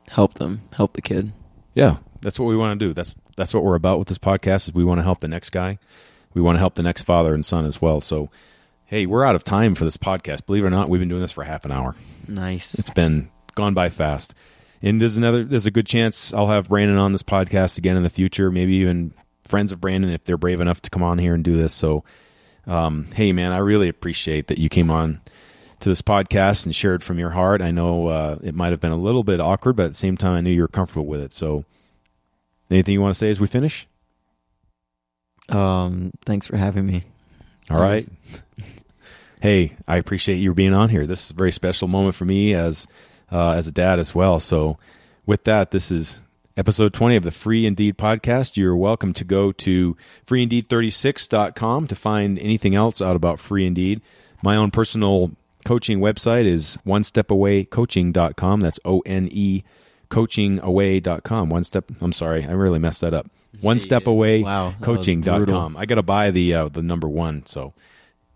help 0.08 0.36
them, 0.36 0.62
help 0.74 0.94
the 0.94 1.02
kid. 1.02 1.34
Yeah, 1.74 1.98
that's 2.22 2.40
what 2.40 2.48
we 2.48 2.58
want 2.58 2.80
to 2.80 2.86
do. 2.86 2.94
That's 2.94 3.16
that's 3.38 3.54
what 3.54 3.64
we're 3.64 3.76
about 3.76 4.00
with 4.00 4.08
this 4.08 4.18
podcast. 4.18 4.68
Is 4.68 4.74
we 4.74 4.84
want 4.84 5.00
to 5.00 5.04
help 5.04 5.20
the 5.20 5.28
next 5.28 5.52
guy. 5.52 5.78
We 6.36 6.42
want 6.42 6.58
to 6.58 6.60
help 6.60 6.76
the 6.76 6.84
next 6.84 7.04
father 7.04 7.34
and 7.34 7.44
son 7.44 7.66
as 7.66 7.82
well. 7.82 8.02
So, 8.02 8.30
hey, 8.86 9.08
we're 9.08 9.26
out 9.26 9.36
of 9.36 9.44
time 9.44 9.74
for 9.74 9.86
this 9.86 9.98
podcast. 9.98 10.46
Believe 10.46 10.64
it 10.64 10.68
or 10.68 10.70
not, 10.70 10.90
we've 10.90 11.02
been 11.02 11.10
doing 11.10 11.22
this 11.22 11.32
for 11.32 11.44
half 11.44 11.66
an 11.66 11.72
hour. 11.72 11.96
Nice. 12.28 12.76
It's 12.76 12.92
been 12.92 13.32
gone 13.56 13.74
by 13.74 13.90
fast. 13.90 14.36
And 14.82 15.02
there's 15.02 15.18
another 15.18 15.44
there's 15.44 15.66
a 15.66 15.72
good 15.72 15.88
chance 15.88 16.34
I'll 16.34 16.48
have 16.48 16.70
Brandon 16.70 16.98
on 16.98 17.12
this 17.12 17.24
podcast 17.24 17.78
again 17.78 17.98
in 17.98 18.04
the 18.04 18.10
future, 18.10 18.52
maybe 18.52 18.76
even 18.76 19.14
friends 19.44 19.72
of 19.72 19.80
Brandon 19.80 20.12
if 20.12 20.26
they're 20.26 20.38
brave 20.38 20.60
enough 20.60 20.82
to 20.82 20.90
come 20.90 21.02
on 21.02 21.18
here 21.18 21.34
and 21.34 21.44
do 21.44 21.58
this. 21.58 21.74
So 21.74 22.04
um, 22.68 23.08
hey 23.16 23.32
man, 23.32 23.52
I 23.52 23.60
really 23.60 23.90
appreciate 23.90 24.48
that 24.48 24.58
you 24.58 24.70
came 24.70 24.92
on 24.92 25.22
to 25.80 25.90
this 25.90 26.02
podcast 26.02 26.66
and 26.66 26.76
shared 26.76 27.04
from 27.04 27.18
your 27.18 27.32
heart. 27.32 27.62
I 27.62 27.72
know 27.72 28.08
uh, 28.08 28.38
it 28.44 28.54
might 28.56 28.72
have 28.72 28.80
been 28.80 28.92
a 28.92 28.98
little 28.98 29.24
bit 29.24 29.40
awkward, 29.40 29.76
but 29.76 29.86
at 29.86 29.92
the 29.92 29.98
same 29.98 30.18
time 30.18 30.36
I 30.36 30.42
knew 30.42 30.52
you 30.52 30.62
were 30.62 30.68
comfortable 30.68 31.06
with 31.06 31.22
it. 31.22 31.34
So 31.34 31.64
anything 32.70 32.94
you 32.94 33.02
want 33.02 33.14
to 33.14 33.18
say 33.18 33.30
as 33.30 33.40
we 33.40 33.48
finish? 33.48 33.88
Um, 35.50 36.12
thanks 36.26 36.48
for 36.48 36.58
having 36.58 36.86
me. 36.86 37.04
All 37.70 37.80
right. 37.80 38.08
Hey, 39.42 39.76
I 39.88 39.98
appreciate 39.98 40.38
you 40.38 40.56
being 40.56 40.74
on 40.74 40.90
here. 40.90 41.06
This 41.06 41.26
is 41.26 41.30
a 41.30 41.36
very 41.36 41.52
special 41.52 41.88
moment 41.88 42.16
for 42.16 42.26
me 42.26 42.56
as 42.56 42.88
uh, 43.32 43.52
as 43.52 43.68
a 43.68 43.72
dad 43.72 44.00
as 44.00 44.16
well. 44.16 44.40
So, 44.40 44.80
with 45.28 45.44
that, 45.44 45.70
this 45.70 45.92
is 45.92 46.20
episode 46.58 46.94
20 46.94 47.18
of 47.18 47.24
the 47.24 47.30
Free 47.30 47.68
Indeed 47.68 47.96
podcast. 47.96 48.58
You're 48.58 48.76
welcome 48.76 49.14
to 49.14 49.24
go 49.24 49.52
to 49.52 49.96
freeindeed36.com 50.26 51.86
to 51.86 51.96
find 51.96 52.40
anything 52.40 52.74
else 52.74 53.04
out 53.04 53.16
about 53.16 53.40
Free 53.40 53.68
Indeed. 53.68 54.02
My 54.42 54.56
own 54.56 54.72
personal 54.72 55.32
coaching 55.64 56.00
website 56.00 56.46
is 56.46 56.80
one 56.84 57.04
step 57.04 57.30
away 57.30 57.66
coaching.com. 57.66 58.62
That's 58.62 58.80
O 58.84 59.02
N 59.06 59.30
E 59.32 59.64
coachingaway.com. 60.10 61.50
One 61.50 61.64
step, 61.64 61.92
I'm 62.02 62.14
sorry, 62.14 62.46
I 62.46 62.52
really 62.52 62.80
messed 62.80 63.02
that 63.02 63.14
up. 63.14 63.30
One 63.62 63.80
step 63.80 64.08
away 64.08 64.44
Wow, 64.44 64.70
that 64.70 64.80
was 64.80 64.86
coaching.com. 64.86 65.76
I 65.78 65.86
got 65.86 65.96
to 65.96 66.04
buy 66.04 66.32
the 66.32 66.54
uh, 66.54 66.70
the 66.70 66.82
number 66.82 67.08
one. 67.08 67.46
So 67.46 67.74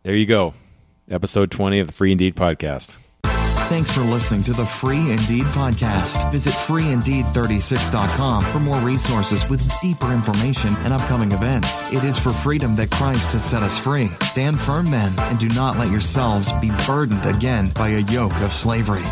there 0.03 0.15
you 0.15 0.26
go. 0.26 0.53
Episode 1.09 1.49
20 1.51 1.80
of 1.80 1.88
the 1.88 1.93
Free 1.93 2.11
Indeed 2.11 2.36
podcast. 2.36 2.97
Thanks 3.70 3.91
for 3.91 4.01
listening 4.01 4.41
to 4.43 4.53
the 4.53 4.65
Free 4.65 5.11
Indeed 5.11 5.43
podcast. 5.45 6.32
Visit 6.32 6.53
freeindeed36.com 6.53 8.43
for 8.43 8.59
more 8.59 8.80
resources 8.80 9.47
with 9.47 9.61
deeper 9.80 10.11
information 10.11 10.72
and 10.80 10.91
upcoming 10.91 11.32
events. 11.32 11.91
It 11.93 12.03
is 12.03 12.17
for 12.17 12.30
freedom 12.30 12.76
that 12.78 12.89
Christ 12.89 13.34
has 13.34 13.45
set 13.45 13.61
us 13.61 13.78
free. 13.78 14.07
Stand 14.24 14.59
firm 14.59 14.89
then 14.89 15.11
and 15.20 15.38
do 15.38 15.47
not 15.49 15.78
let 15.78 15.91
yourselves 15.91 16.51
be 16.59 16.72
burdened 16.88 17.26
again 17.28 17.70
by 17.76 17.89
a 17.89 17.99
yoke 17.99 18.36
of 18.38 18.51
slavery. 18.51 19.03